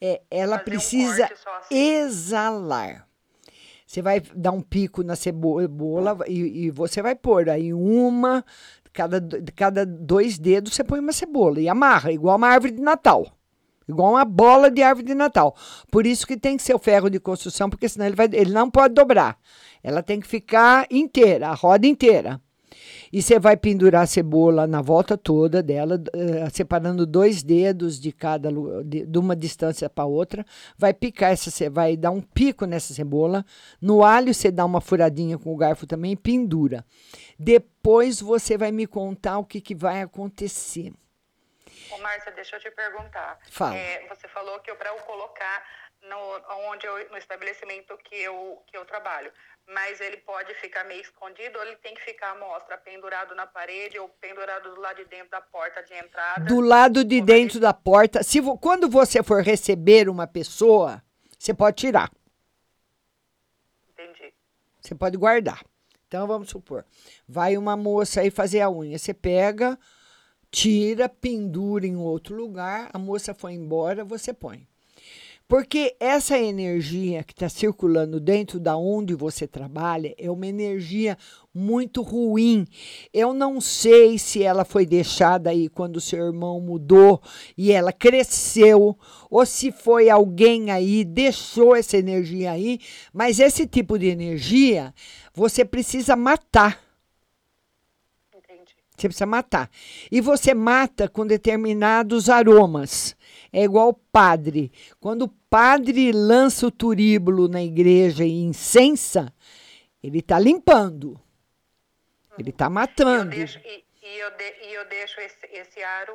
[0.00, 1.74] É, ela um precisa só assim.
[1.74, 3.08] exalar.
[3.94, 8.44] Você vai dar um pico na cebola e, e você vai pôr aí uma,
[8.92, 9.24] cada,
[9.54, 13.24] cada dois dedos você põe uma cebola e amarra, igual uma árvore de Natal.
[13.88, 15.54] Igual uma bola de árvore de Natal.
[15.92, 18.52] Por isso que tem que ser o ferro de construção, porque senão ele, vai, ele
[18.52, 19.38] não pode dobrar.
[19.80, 22.40] Ela tem que ficar inteira, a roda inteira.
[23.16, 28.10] E você vai pendurar a cebola na volta toda dela, eh, separando dois dedos de
[28.10, 28.48] cada
[28.84, 30.44] de, de uma distância para outra.
[30.76, 33.46] Vai picar essa, ce- vai dar um pico nessa cebola.
[33.80, 36.84] No alho você dá uma furadinha com o garfo também e pendura.
[37.38, 40.92] Depois você vai me contar o que, que vai acontecer.
[41.92, 43.38] Ô, Márcia, deixa eu te perguntar.
[43.48, 43.76] Fala.
[43.76, 45.62] É, você falou que para eu colocar
[46.08, 49.32] no, onde eu, no estabelecimento que eu, que eu trabalho,
[49.66, 53.46] mas ele pode ficar meio escondido ou ele tem que ficar à mostra, pendurado na
[53.46, 56.44] parede ou pendurado do lado de dentro da porta de entrada?
[56.44, 61.02] Do lado de dentro da porta, se quando você for receber uma pessoa,
[61.38, 62.10] você pode tirar.
[63.90, 64.34] Entendi.
[64.80, 65.64] Você pode guardar.
[66.06, 66.84] Então vamos supor,
[67.26, 69.76] vai uma moça aí fazer a unha, você pega,
[70.48, 74.68] tira, pendura em outro lugar, a moça foi embora, você põe.
[75.54, 81.16] Porque essa energia que está circulando dentro da onde você trabalha é uma energia
[81.54, 82.66] muito ruim.
[83.12, 87.22] Eu não sei se ela foi deixada aí quando seu irmão mudou
[87.56, 88.98] e ela cresceu,
[89.30, 92.80] ou se foi alguém aí deixou essa energia aí,
[93.12, 94.92] mas esse tipo de energia
[95.32, 96.82] você precisa matar.
[98.96, 99.70] Você precisa matar.
[100.10, 103.14] E você mata com determinados aromas.
[103.54, 104.72] É igual o padre.
[104.98, 109.32] Quando o padre lança o turíbulo na igreja e incensa,
[110.02, 111.20] ele está limpando.
[112.36, 113.30] Ele está matando.
[113.30, 116.14] Deixo- e, e eu de- e eu deixo esse, esse aro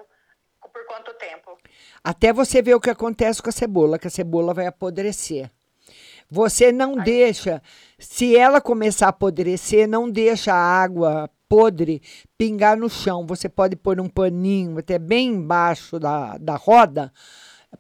[0.74, 1.58] por quanto tempo?
[2.04, 5.50] Até você ver o que acontece com a cebola, que a cebola vai apodrecer.
[6.30, 7.62] Você não deixa,
[7.98, 12.02] se ela começar a apodrecer, não deixa a água podre
[12.38, 13.26] pingar no chão.
[13.26, 17.12] Você pode pôr um paninho até bem embaixo da, da roda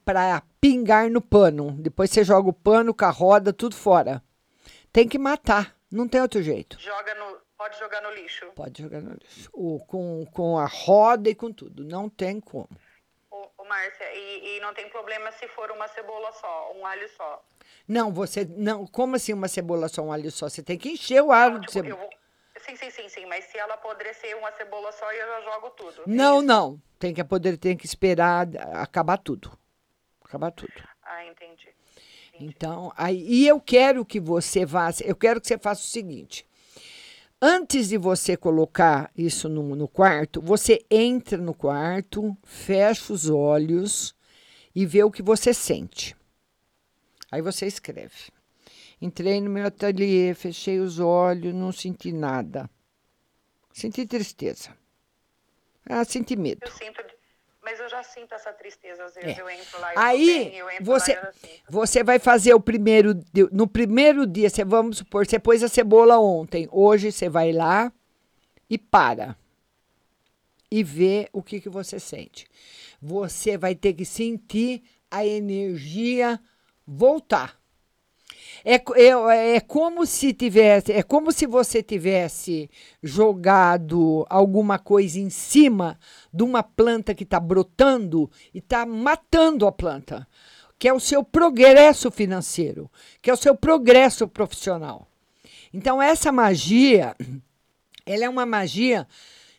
[0.03, 1.71] para pingar no pano.
[1.73, 4.23] Depois você joga o pano com a roda, tudo fora.
[4.91, 6.79] Tem que matar, não tem outro jeito.
[6.79, 8.47] Joga no, pode jogar no lixo.
[8.55, 9.47] Pode jogar no lixo.
[9.53, 11.83] O- com, com a roda e com tudo.
[11.83, 12.67] Não tem como.
[13.29, 17.07] Ô, ô, Márcia, e, e não tem problema se for uma cebola só, um alho
[17.15, 17.43] só.
[17.89, 18.85] Não, você não.
[18.85, 20.47] Como assim uma cebola só, um alho só?
[20.47, 21.95] Você tem que encher o aro de Eu cebola.
[21.95, 22.09] vou,
[22.63, 26.03] sim, sim, sim, sim, mas se ela apodrecer uma cebola só, eu já jogo tudo.
[26.05, 26.79] Não, não.
[26.99, 29.51] Tem que poder, tem que esperar acabar tudo.
[30.23, 30.71] Acabar tudo.
[31.01, 31.67] Ah, entendi.
[32.39, 36.45] Então, aí, e eu quero que você vá, eu quero que você faça o seguinte.
[37.41, 44.13] Antes de você colocar isso no, no quarto, você entra no quarto, fecha os olhos
[44.75, 46.15] e vê o que você sente.
[47.31, 48.31] Aí você escreve.
[49.01, 52.69] Entrei no meu ateliê, fechei os olhos, não senti nada.
[53.71, 54.75] Senti tristeza.
[55.85, 56.59] Ah, senti medo.
[56.63, 57.01] Eu sinto,
[57.63, 59.41] mas eu já sinto essa tristeza, às vezes É.
[59.41, 61.31] eu entro lá, eu Aí bem, eu entro você, lá,
[61.69, 63.13] você vai fazer o primeiro
[63.51, 67.91] no primeiro dia, você vamos supor, você pôs a cebola ontem, hoje você vai lá
[68.69, 69.35] e para
[70.69, 72.47] e vê o que que você sente.
[73.01, 76.39] Você vai ter que sentir a energia
[76.89, 77.59] voltar.
[78.65, 82.69] É, é, é como se tivesse, é como se você tivesse
[83.01, 85.97] jogado alguma coisa em cima
[86.33, 90.27] de uma planta que está brotando e está matando a planta,
[90.77, 95.07] que é o seu progresso financeiro, que é o seu progresso profissional.
[95.73, 97.15] Então essa magia,
[98.05, 99.07] ela é uma magia.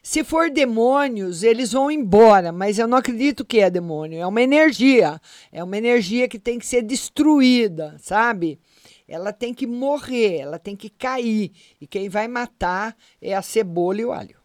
[0.02, 4.18] Se for demônios, eles vão embora, mas eu não acredito que é demônio.
[4.18, 5.20] É uma energia.
[5.52, 8.58] É uma energia que tem que ser destruída, sabe?
[9.06, 11.52] Ela tem que morrer, ela tem que cair.
[11.80, 14.40] E quem vai matar é a cebola e o alho.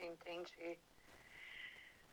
[0.00, 0.78] Entendi.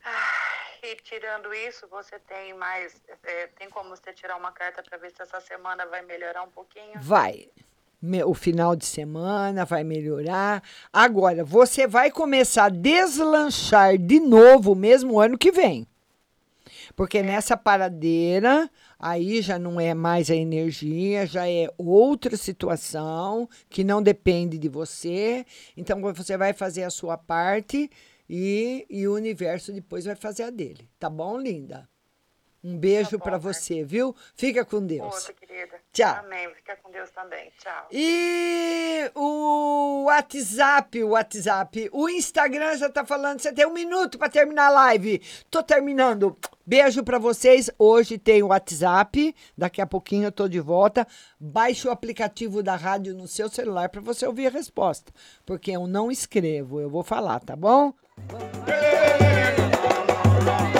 [0.03, 3.01] Ah, e tirando isso, você tem mais.
[3.23, 6.49] é, tem como você tirar uma carta para ver se essa semana vai melhorar um
[6.49, 6.99] pouquinho?
[6.99, 7.49] Vai.
[8.25, 10.61] O final de semana vai melhorar.
[10.93, 15.87] Agora, você vai começar a deslanchar de novo mesmo ano que vem.
[16.95, 18.69] Porque nessa paradeira,
[18.99, 24.69] aí já não é mais a energia, já é outra situação que não depende de
[24.69, 25.45] você.
[25.75, 27.89] Então você vai fazer a sua parte
[28.29, 30.89] e, e o universo depois vai fazer a dele.
[30.99, 31.89] Tá bom, linda?
[32.63, 34.15] Um beijo pra você, viu?
[34.35, 35.13] Fica com Deus.
[35.13, 35.75] Outra, querida.
[35.93, 36.15] Tchau.
[36.25, 36.49] Amém.
[36.55, 37.51] Fica com Deus também.
[37.59, 37.87] Tchau.
[37.91, 44.29] E o WhatsApp, o WhatsApp, o Instagram já tá falando, você tem um minuto para
[44.29, 45.21] terminar a live.
[45.49, 46.37] Tô terminando.
[46.65, 47.69] Beijo pra vocês.
[47.77, 49.35] Hoje tem o WhatsApp.
[49.57, 51.07] Daqui a pouquinho eu tô de volta.
[51.39, 55.13] Baixe o aplicativo da rádio no seu celular pra você ouvir a resposta.
[55.45, 57.93] Porque eu não escrevo, eu vou falar, tá bom?
[60.43, 60.76] Oh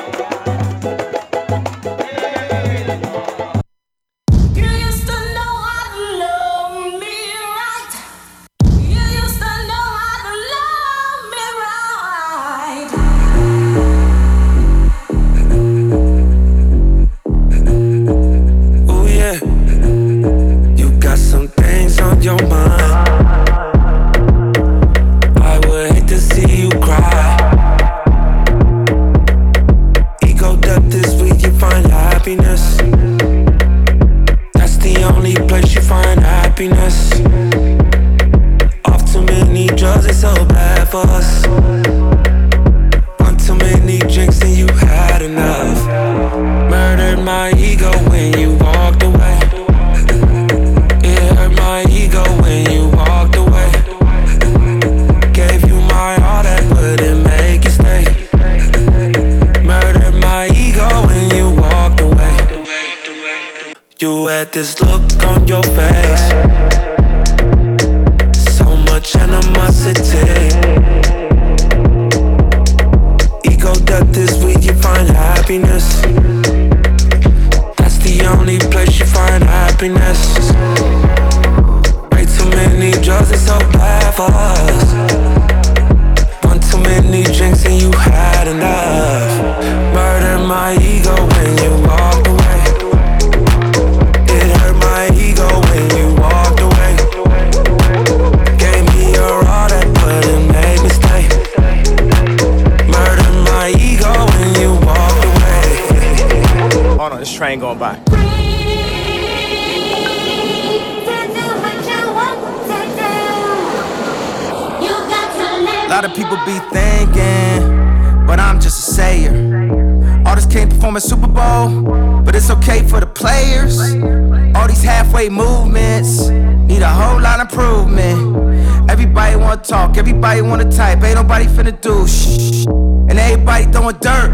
[129.98, 132.66] everybody wanna type, ain't nobody finna do shh.
[133.10, 134.30] And everybody throwing dirt.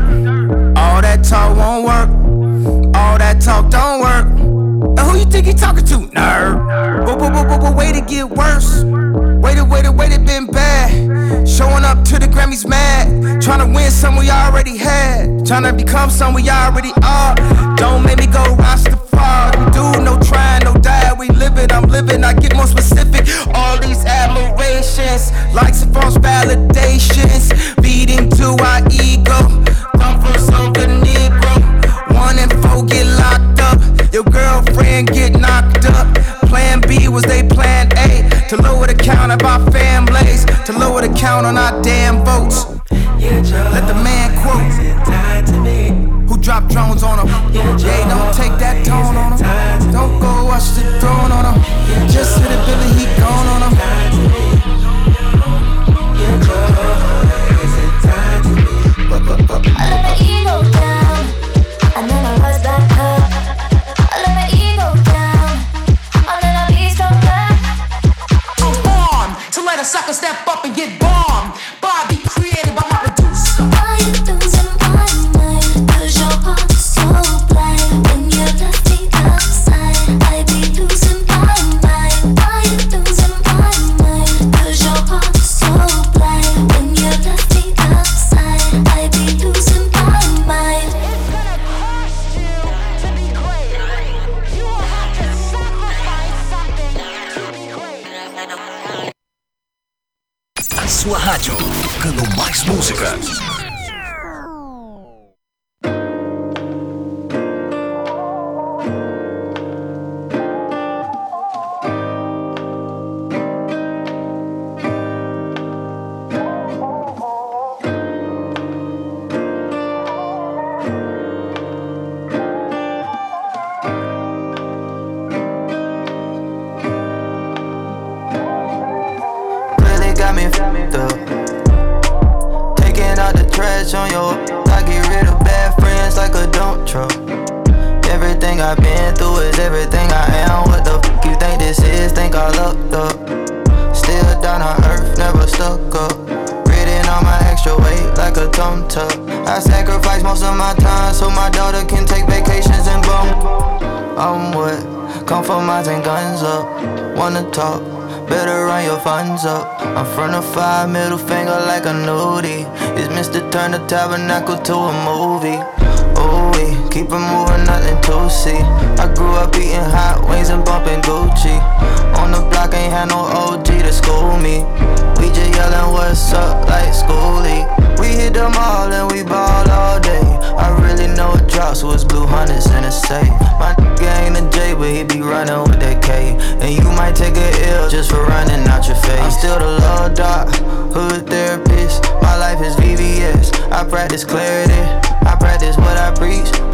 [0.78, 2.96] All that talk won't work.
[2.96, 4.96] All that talk don't work.
[4.96, 7.06] Now who you think you talking to, nerd?
[7.06, 8.84] But, but, but, but, wait to get worse.
[8.84, 11.48] Way to, way to, way to been bad.
[11.48, 13.42] Showing up to the Grammys mad.
[13.42, 15.46] Trying to win some we already had.
[15.46, 17.36] Trying to become some we already are.
[17.76, 19.72] Don't make me go Rastafari.
[19.74, 21.14] Do no trying, no die.
[21.18, 22.24] We live it, I'm living.
[22.24, 23.28] I get more specific.
[23.54, 24.04] All these
[24.84, 27.54] admirations, likes and false validations.
[27.82, 29.64] Feeding to our ego.
[29.98, 32.14] Come from some good Negro.
[32.14, 34.14] One and four get locked up.
[34.14, 36.08] Your girlfriend get knocked up.
[36.50, 38.30] Plan B was they plan A.
[38.50, 40.46] To lower the count of our families.
[40.66, 42.66] To lower the count on our damn votes.
[43.20, 44.64] Let the man quote.
[46.30, 47.13] Who dropped drones on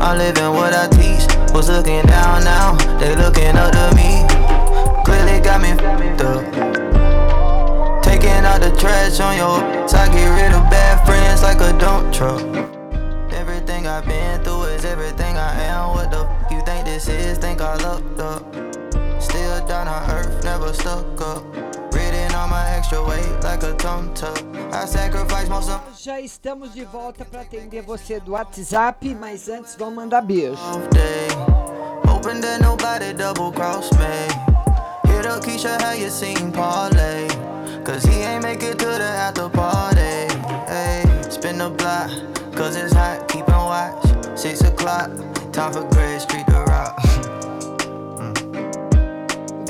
[0.10, 1.24] I'm living what I teach.
[1.53, 4.26] Was looking down now, they looking up to me.
[5.05, 8.01] Clearly got me f***ed up.
[8.01, 11.78] Taking out the trash on your so I get rid of bad friends like a
[11.78, 12.41] dump truck.
[13.32, 15.89] Everything I've been through is everything I am.
[15.89, 17.38] What the f you think this is?
[17.38, 18.41] Think I looked up.
[19.22, 21.45] Still down on earth, never stuck up.
[25.95, 30.58] Já estamos de volta para atender você do WhatsApp, mas antes vamos mandar beijo.
[30.91, 31.28] day.
[32.08, 34.28] Hoping that nobody double cross me.
[35.12, 37.28] Hit up Keisha, how you seen Parlay?
[37.86, 40.28] Cause he ain't make it to the after party.
[40.68, 42.10] Hey, spin the block,
[42.56, 44.38] cause it's hot, watch.
[44.38, 45.12] Six o'clock,
[45.52, 46.97] time for Gray Street to rock.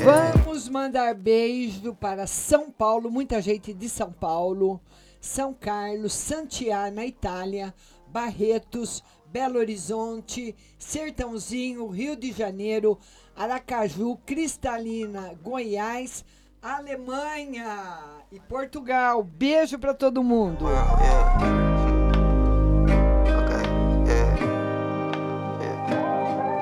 [0.02, 0.39] Vamos
[0.70, 4.80] mandar beijo para São Paulo, muita gente de São Paulo,
[5.20, 7.74] São Carlos, Santiago, na Itália,
[8.06, 12.98] Barretos, Belo Horizonte, Sertãozinho, Rio de Janeiro,
[13.36, 16.24] Aracaju, Cristalina, Goiás,
[16.62, 17.88] Alemanha
[18.30, 19.22] e Portugal.
[19.22, 20.66] Beijo para todo mundo.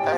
[0.05, 0.13] A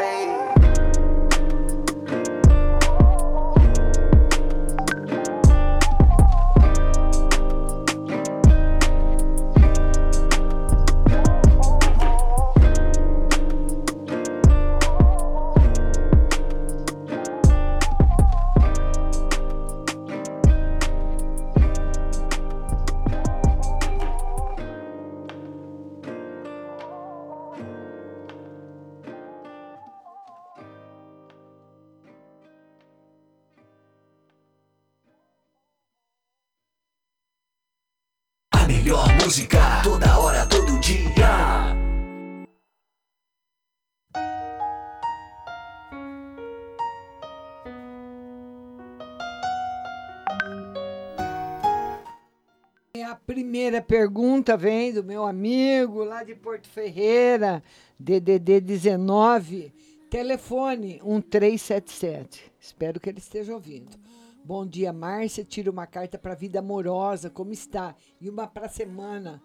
[53.61, 57.61] primeira pergunta vem do meu amigo lá de Porto Ferreira,
[57.99, 59.71] DDD 19,
[60.09, 62.51] telefone 1377.
[62.59, 63.95] Espero que ele esteja ouvindo.
[64.43, 65.43] Bom dia, Márcia.
[65.43, 67.95] Tira uma carta para a vida amorosa, como está?
[68.19, 69.39] E uma para a semana.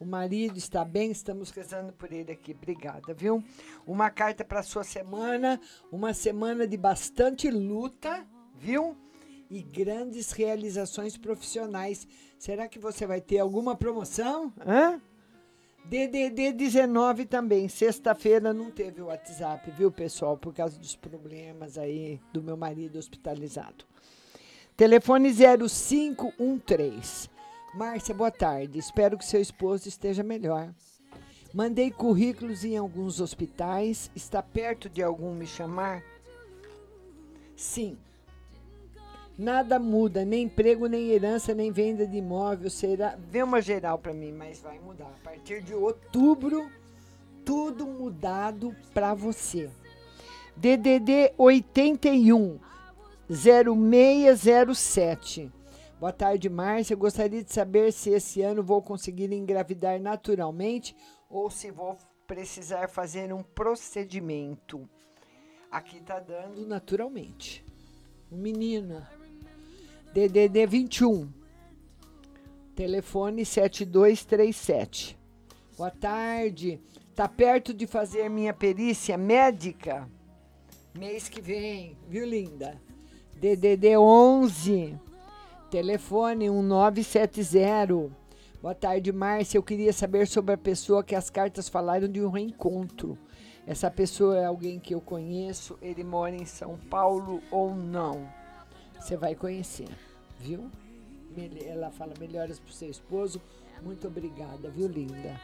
[0.00, 2.50] O marido está bem, estamos rezando por ele aqui.
[2.50, 3.40] Obrigada, viu?
[3.86, 5.60] Uma carta para sua semana,
[5.92, 8.26] uma semana de bastante luta,
[8.58, 8.96] viu?
[9.50, 12.06] E grandes realizações profissionais.
[12.38, 14.52] Será que você vai ter alguma promoção?
[14.64, 15.00] Hã?
[15.84, 17.68] DDD 19 também.
[17.68, 20.36] Sexta-feira não teve o WhatsApp, viu, pessoal?
[20.36, 23.84] Por causa dos problemas aí do meu marido hospitalizado.
[24.76, 27.28] Telefone 0513.
[27.74, 28.78] Márcia, boa tarde.
[28.78, 30.72] Espero que seu esposo esteja melhor.
[31.52, 34.10] Mandei currículos em alguns hospitais.
[34.14, 36.02] Está perto de algum me chamar?
[37.56, 37.98] Sim.
[39.40, 42.68] Nada muda, nem emprego, nem herança, nem venda de imóvel.
[42.68, 43.16] Será.
[43.16, 45.06] Vê uma geral para mim, mas vai mudar.
[45.06, 46.70] A partir de outubro,
[47.42, 49.70] tudo mudado para você.
[50.54, 52.60] DDD 81
[53.30, 55.50] 0607.
[55.98, 56.94] Boa tarde, Márcia.
[56.94, 60.94] Gostaria de saber se esse ano vou conseguir engravidar naturalmente
[61.30, 61.96] ou se vou
[62.26, 64.86] precisar fazer um procedimento.
[65.70, 67.64] Aqui tá dando naturalmente.
[68.30, 69.02] Menino.
[70.12, 71.28] DDD 21.
[72.74, 75.16] Telefone 7237.
[75.78, 76.80] Boa tarde.
[77.14, 80.10] Tá perto de fazer minha perícia médica?
[80.98, 82.80] Mês que vem, viu, linda?
[83.36, 84.98] DDD 11.
[85.70, 88.10] Telefone 1970.
[88.60, 89.58] Boa tarde, Márcia.
[89.58, 93.16] Eu queria saber sobre a pessoa que as cartas falaram de um reencontro.
[93.64, 98.39] Essa pessoa é alguém que eu conheço, ele mora em São Paulo ou não?
[99.00, 99.88] Você vai conhecer,
[100.38, 100.70] viu?
[101.66, 103.40] Ela fala melhoras pro seu esposo.
[103.82, 105.40] Muito obrigada, viu, linda?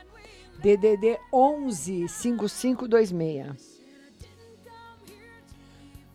[0.59, 3.81] DDD 11 5526.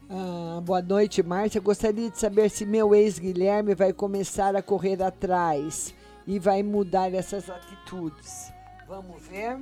[0.09, 1.59] Ah, boa noite, Márcia.
[1.59, 5.95] Gostaria de saber se meu ex Guilherme vai começar a correr atrás
[6.27, 8.51] e vai mudar essas atitudes.
[8.87, 9.57] Vamos ver?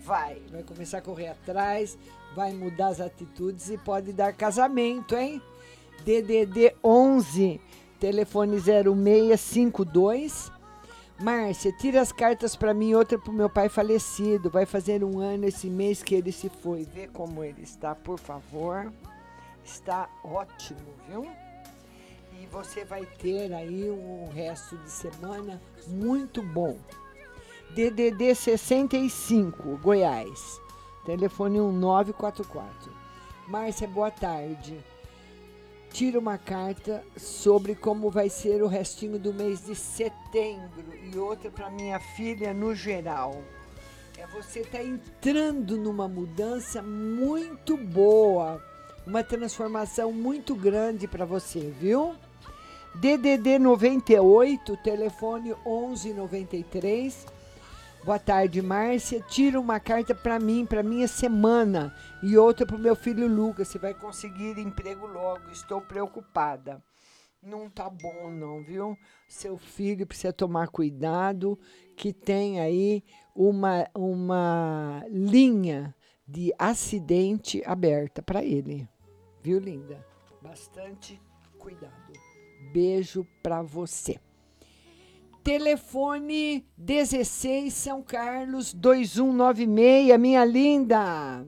[0.00, 1.98] Vai, vai começar a correr atrás,
[2.34, 5.42] vai mudar as atitudes e pode dar casamento, hein?
[6.06, 7.60] DDD 11,
[7.98, 10.52] telefone 0652.
[11.18, 14.48] Márcia, tira as cartas para mim e outra pro meu pai falecido.
[14.48, 16.84] Vai fazer um ano esse mês que ele se foi.
[16.84, 18.92] Vê como ele está, por favor.
[19.64, 20.78] Está ótimo,
[21.08, 21.26] viu?
[22.40, 26.78] E você vai ter aí um resto de semana muito bom.
[27.74, 30.60] DDD 65, Goiás.
[31.04, 32.92] Telefone 1944.
[33.48, 34.78] Márcia, boa tarde.
[35.96, 41.50] Tira uma carta sobre como vai ser o restinho do mês de setembro e outra
[41.50, 43.42] para minha filha no geral.
[44.18, 48.62] É você tá entrando numa mudança muito boa,
[49.06, 52.14] uma transformação muito grande para você, viu?
[52.96, 57.26] DDD 98, telefone 1193.
[58.06, 59.20] Boa tarde, Márcia.
[59.20, 61.92] Tira uma carta para mim, para minha semana,
[62.22, 63.66] e outra para o meu filho Lucas.
[63.66, 65.50] Você vai conseguir emprego logo.
[65.50, 66.80] Estou preocupada.
[67.42, 68.96] Não tá bom, não, viu?
[69.26, 71.58] Seu filho precisa tomar cuidado,
[71.96, 73.02] que tem aí
[73.34, 75.92] uma, uma linha
[76.28, 78.88] de acidente aberta para ele.
[79.42, 80.06] Viu, linda?
[80.40, 81.20] Bastante
[81.58, 82.12] cuidado.
[82.72, 84.20] Beijo para você.
[85.46, 91.46] Telefone 16 São Carlos 2196, minha linda.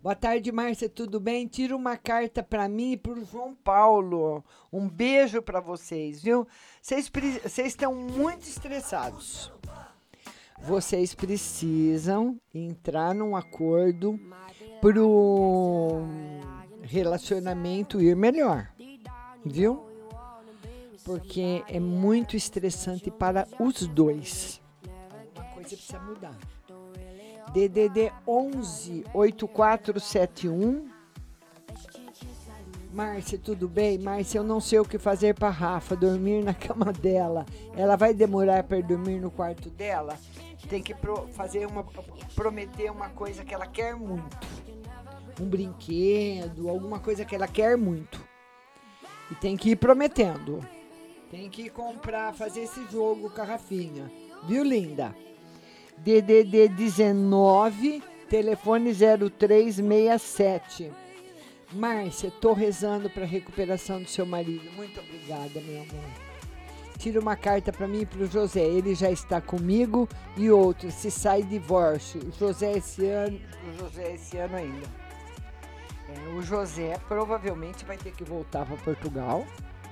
[0.00, 1.48] Boa tarde, Márcia, tudo bem?
[1.48, 4.44] Tira uma carta para mim e para o João Paulo.
[4.72, 6.46] Um beijo para vocês, viu?
[6.80, 7.10] Vocês
[7.58, 9.52] estão muito estressados.
[10.60, 14.20] Vocês precisam entrar num acordo
[14.80, 16.02] pro
[16.82, 18.72] relacionamento ir melhor,
[19.44, 19.87] viu?
[21.08, 24.60] Porque é muito estressante para os dois.
[25.34, 26.36] Uma coisa precisa mudar.
[27.54, 30.86] DDD 11 8471.
[32.92, 33.96] Márcia, tudo bem?
[33.96, 37.46] Márcia, eu não sei o que fazer para Rafa dormir na cama dela.
[37.74, 40.14] Ela vai demorar para dormir no quarto dela?
[40.68, 41.84] Tem que pro- fazer uma
[42.34, 44.36] prometer uma coisa que ela quer muito.
[45.40, 48.22] Um brinquedo, alguma coisa que ela quer muito.
[49.30, 50.62] E tem que ir prometendo.
[51.30, 54.10] Tem que comprar, fazer esse jogo com a Rafinha.
[54.46, 55.14] Viu, linda?
[55.98, 60.90] DDD 19, telefone 0367.
[61.72, 64.70] Márcia, tô rezando para recuperação do seu marido.
[64.72, 66.28] Muito obrigada, meu amor.
[66.96, 68.62] Tira uma carta para mim e para o José.
[68.62, 70.08] Ele já está comigo.
[70.36, 72.22] E outra, se sai divórcio.
[72.26, 73.38] O José esse ano,
[73.68, 74.86] o José esse ano ainda.
[76.08, 79.46] É, o José provavelmente vai ter que voltar para Portugal,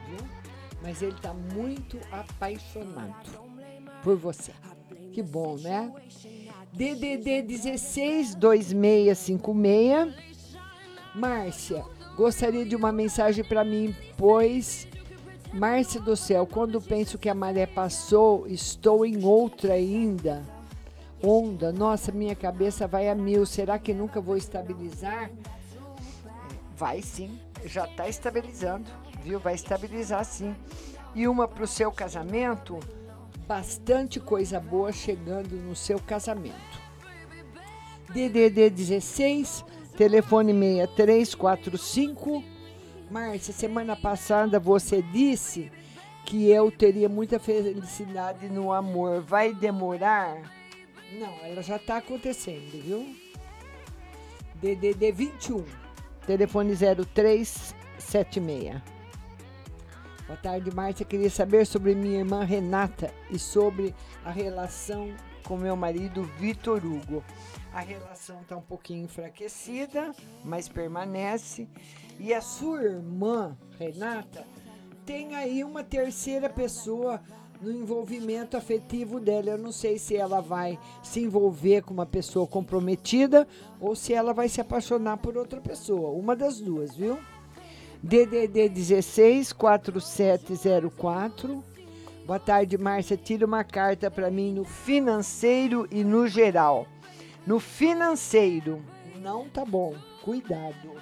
[0.09, 0.46] viu?
[0.83, 3.31] Mas ele está muito apaixonado
[4.03, 4.53] por você.
[5.13, 5.93] Que bom, né?
[6.73, 10.57] DDD 16 2656.
[11.15, 11.85] Márcia,
[12.17, 14.87] gostaria de uma mensagem para mim, pois
[15.53, 20.45] Márcia do céu, quando penso que a maré passou, estou em outra ainda.
[21.23, 23.47] Onda, nossa, minha cabeça vai a mil.
[23.47, 25.31] Será que nunca vou estabilizar?
[26.77, 28.91] Vai sim, já está estabilizando,
[29.27, 29.41] viu?
[29.41, 30.55] Vai estabilizar sim.
[31.15, 32.79] E uma para o seu casamento,
[33.47, 36.87] bastante coisa boa chegando no seu casamento.
[38.13, 39.65] DDD 16,
[39.97, 42.45] telefone 6345.
[43.11, 45.73] Márcia, semana passada você disse
[46.25, 49.21] que eu teria muita felicidade no amor.
[49.23, 50.37] Vai demorar?
[51.19, 53.15] Não, ela já está acontecendo, viu?
[54.57, 55.65] DDD 21,
[56.27, 58.96] telefone 0376.
[60.27, 61.07] Boa tarde, Márcia.
[61.07, 63.95] Queria saber sobre minha irmã Renata e sobre
[64.25, 67.23] a relação com meu marido Vitor Hugo.
[67.73, 70.13] A relação está um pouquinho enfraquecida,
[70.45, 71.69] mas permanece.
[72.19, 74.45] E a sua irmã, Renata,
[75.05, 77.23] tem aí uma terceira pessoa
[77.61, 79.51] no envolvimento afetivo dela.
[79.51, 83.47] Eu não sei se ela vai se envolver com uma pessoa comprometida
[83.81, 86.11] ou se ela vai se apaixonar por outra pessoa.
[86.11, 87.17] Uma das duas, viu?
[88.07, 91.65] DDD 16 4704.
[92.25, 93.17] Boa tarde, Márcia.
[93.17, 96.87] Tira uma carta para mim no financeiro e no geral.
[97.45, 98.81] No financeiro,
[99.21, 99.93] não tá bom.
[100.23, 100.93] Cuidado.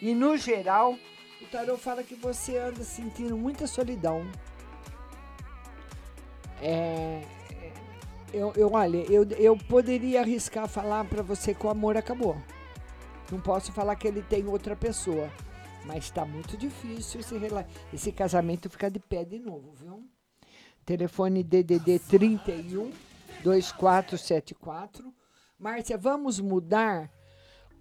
[0.00, 0.98] E no geral,
[1.40, 4.26] o tarô fala que você anda sentindo muita solidão.
[6.60, 7.70] É, é,
[8.32, 12.36] Eu, eu olha, eu, eu poderia arriscar falar pra você que o amor acabou.
[13.30, 15.30] Não posso falar que ele tem outra pessoa.
[15.84, 20.04] Mas tá muito difícil esse, rela- esse casamento ficar de pé de novo, viu?
[20.84, 22.90] Telefone DDD 31
[23.42, 25.12] 2474.
[25.58, 27.10] Márcia, vamos mudar?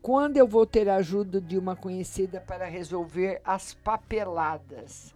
[0.02, 5.14] Quando eu vou ter a ajuda de uma conhecida para resolver as papeladas?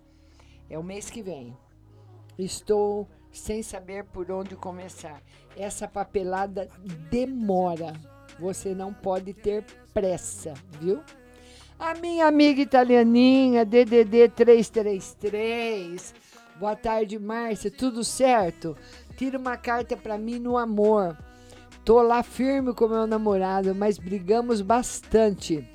[0.69, 1.57] É o mês que vem.
[2.37, 5.21] Estou sem saber por onde começar.
[5.57, 6.67] Essa papelada
[7.09, 7.93] demora.
[8.39, 9.63] Você não pode ter
[9.93, 11.01] pressa, viu?
[11.77, 16.15] A minha amiga italianinha, DDD 333.
[16.57, 17.69] Boa tarde, Márcia.
[17.69, 18.77] Tudo certo?
[19.17, 21.17] Tira uma carta para mim no amor.
[21.83, 25.69] Tô lá firme com meu namorado, mas brigamos bastante.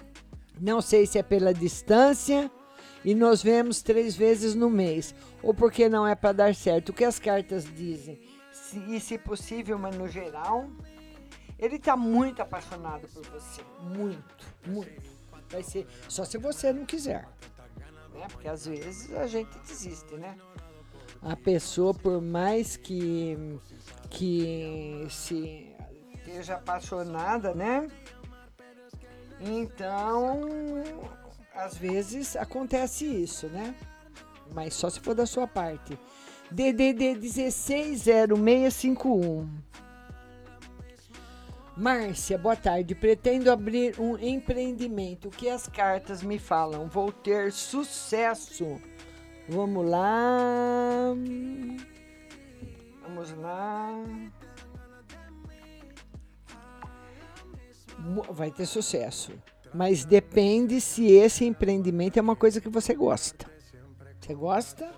[0.58, 2.50] Não sei se é pela distância
[3.04, 6.88] e nos vemos três vezes no mês, ou porque não é para dar certo.
[6.88, 8.18] O que as cartas dizem?
[8.50, 10.66] Se, e se possível, mas no geral,
[11.58, 13.60] ele tá muito apaixonado por você.
[13.82, 15.19] Muito, muito.
[15.50, 17.28] Vai ser só se você não quiser.
[18.14, 18.26] Né?
[18.30, 20.36] Porque às vezes a gente desiste, né?
[21.22, 23.36] A pessoa, por mais que,
[24.08, 25.70] que se
[26.14, 27.86] esteja apaixonada, né?
[29.40, 30.48] Então,
[31.54, 33.74] às vezes acontece isso, né?
[34.54, 35.98] Mas só se for da sua parte.
[36.50, 39.46] DDD 160651.
[41.76, 42.94] Márcia, boa tarde.
[42.94, 45.28] Pretendo abrir um empreendimento.
[45.28, 46.88] O que as cartas me falam?
[46.88, 48.80] Vou ter sucesso.
[49.48, 51.14] Vamos lá.
[53.02, 54.04] Vamos lá.
[58.30, 59.32] Vai ter sucesso.
[59.72, 63.48] Mas depende se esse empreendimento é uma coisa que você gosta.
[64.20, 64.90] Você gosta?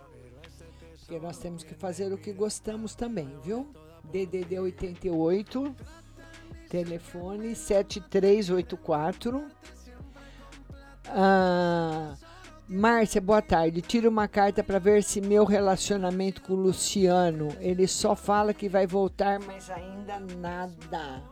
[0.99, 3.69] Porque nós temos que fazer o que gostamos também, viu?
[4.05, 5.77] DDD 88,
[6.73, 9.45] telefone 7384.
[11.09, 12.15] Ah,
[12.67, 13.83] Márcia, boa tarde.
[13.83, 17.55] Tira uma carta para ver se meu relacionamento com o Luciano.
[17.61, 21.23] Ele só fala que vai voltar, mas ainda nada.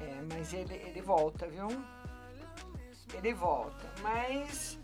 [0.00, 1.66] É, mas ele, ele volta, viu?
[3.12, 3.90] Ele volta.
[4.00, 4.78] Mas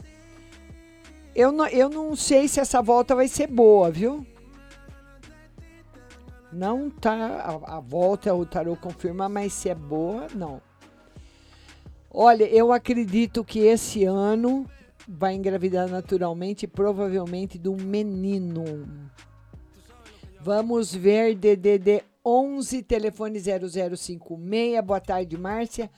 [1.32, 4.26] eu não, eu não sei se essa volta vai ser boa, viu?
[6.52, 7.14] Não tá.
[7.14, 10.60] A, a volta o tarô confirma, mas se é boa, não.
[12.10, 14.66] Olha, eu acredito que esse ano
[15.06, 18.64] vai engravidar naturalmente, provavelmente de um menino.
[20.40, 24.84] Vamos ver DDD 11, telefone 0056.
[24.84, 25.90] Boa tarde, Márcia.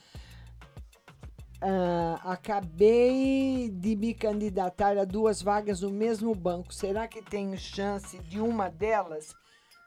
[1.61, 6.73] Ah, acabei de me candidatar a duas vagas no mesmo banco.
[6.73, 9.35] Será que tenho chance de uma delas?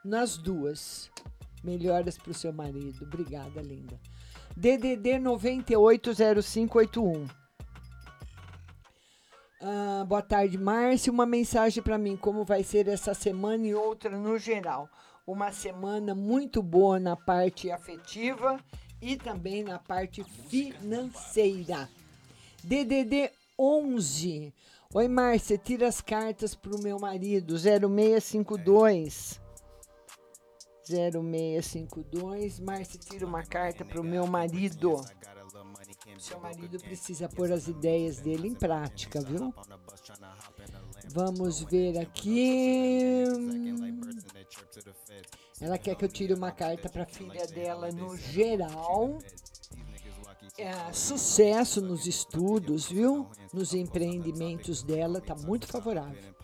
[0.05, 1.11] Nas duas.
[1.63, 3.05] Melhoras para o seu marido.
[3.05, 3.99] Obrigada, linda.
[4.55, 7.27] DDD 980581.
[9.63, 11.11] Ah, boa tarde, Márcia.
[11.11, 14.91] Uma mensagem para mim: como vai ser essa semana e outra no geral.
[15.27, 18.61] Uma semana muito boa na parte afetiva
[19.01, 21.89] e também na parte financeira.
[22.63, 24.53] DDD 11.
[24.93, 27.57] Oi, Márcia, tira as cartas para o meu marido.
[27.59, 29.43] 0652.
[30.86, 32.61] 0652.
[32.61, 35.05] Márcia, tira uma carta para o meu marido.
[36.19, 39.52] Seu marido precisa pôr as ideias dele em prática, viu?
[41.09, 43.24] Vamos ver aqui.
[45.61, 49.19] Ela quer que eu tire uma carta para a filha dela no geral.
[50.56, 53.28] É, sucesso nos estudos, viu?
[53.52, 56.35] Nos empreendimentos dela, tá muito favorável.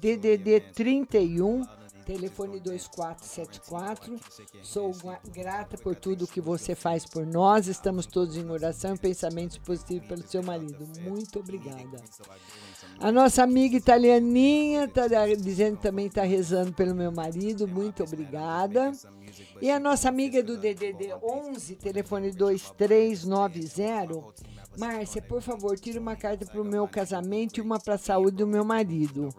[0.00, 1.66] DDD 31,
[2.06, 4.18] telefone 2474.
[4.62, 4.94] Sou
[5.32, 7.66] grata por tudo que você faz por nós.
[7.66, 10.88] Estamos todos em oração e pensamentos positivos pelo seu marido.
[11.00, 12.00] Muito obrigada.
[13.00, 17.66] A nossa amiga italianinha está dizendo que também está rezando pelo meu marido.
[17.66, 18.92] Muito obrigada.
[19.60, 24.24] E a nossa amiga do DDD 11, telefone 2390.
[24.78, 28.36] Márcia, por favor, tira uma carta para o meu casamento e uma para a saúde
[28.36, 29.34] do meu marido.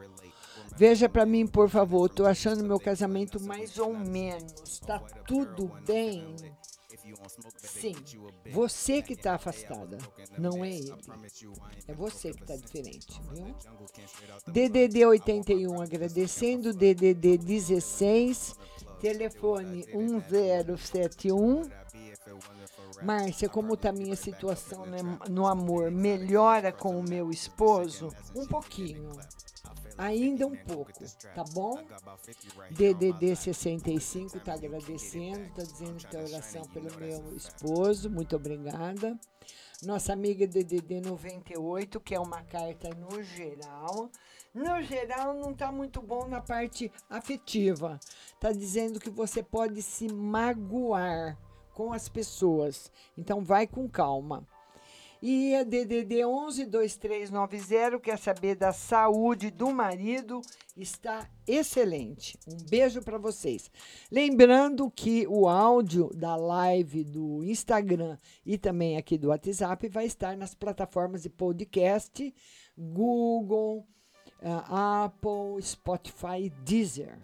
[0.78, 2.08] Veja para mim, por favor.
[2.08, 4.80] Tô achando meu casamento mais ou menos.
[4.80, 6.36] Tá tudo bem?
[7.58, 7.96] Sim.
[8.52, 9.98] Você que tá afastada,
[10.38, 10.94] não é ele.
[11.88, 13.56] É você que tá diferente, viu?
[14.48, 18.56] DDD 81 agradecendo, DDD 16,
[19.00, 21.64] telefone 1071.
[23.02, 25.00] Márcia, como tá minha situação né,
[25.30, 25.90] no amor?
[25.90, 28.14] Melhora com o meu esposo?
[28.36, 29.12] Um pouquinho.
[29.98, 30.92] Ainda um pouco,
[31.34, 31.84] tá bom?
[32.72, 39.20] DDD 65 tá agradecendo, tá dizendo que tem oração pelo meu esposo, muito obrigada.
[39.84, 44.10] Nossa amiga DDD 98, que é uma carta no geral.
[44.54, 48.00] No geral, não tá muito bom na parte afetiva.
[48.40, 51.38] Tá dizendo que você pode se magoar
[51.76, 52.92] com as pessoas.
[53.16, 54.48] Então, vai com calma.
[55.22, 60.42] E a DDD 112390 quer saber da saúde do marido,
[60.76, 62.38] está excelente.
[62.48, 63.72] Um beijo para vocês.
[64.12, 70.38] Lembrando que o áudio da live do Instagram e também aqui do WhatsApp vai estar
[70.38, 72.34] nas plataformas de podcast,
[72.78, 73.88] Google,
[74.42, 77.18] ah, Apple, Spotify, Deezer.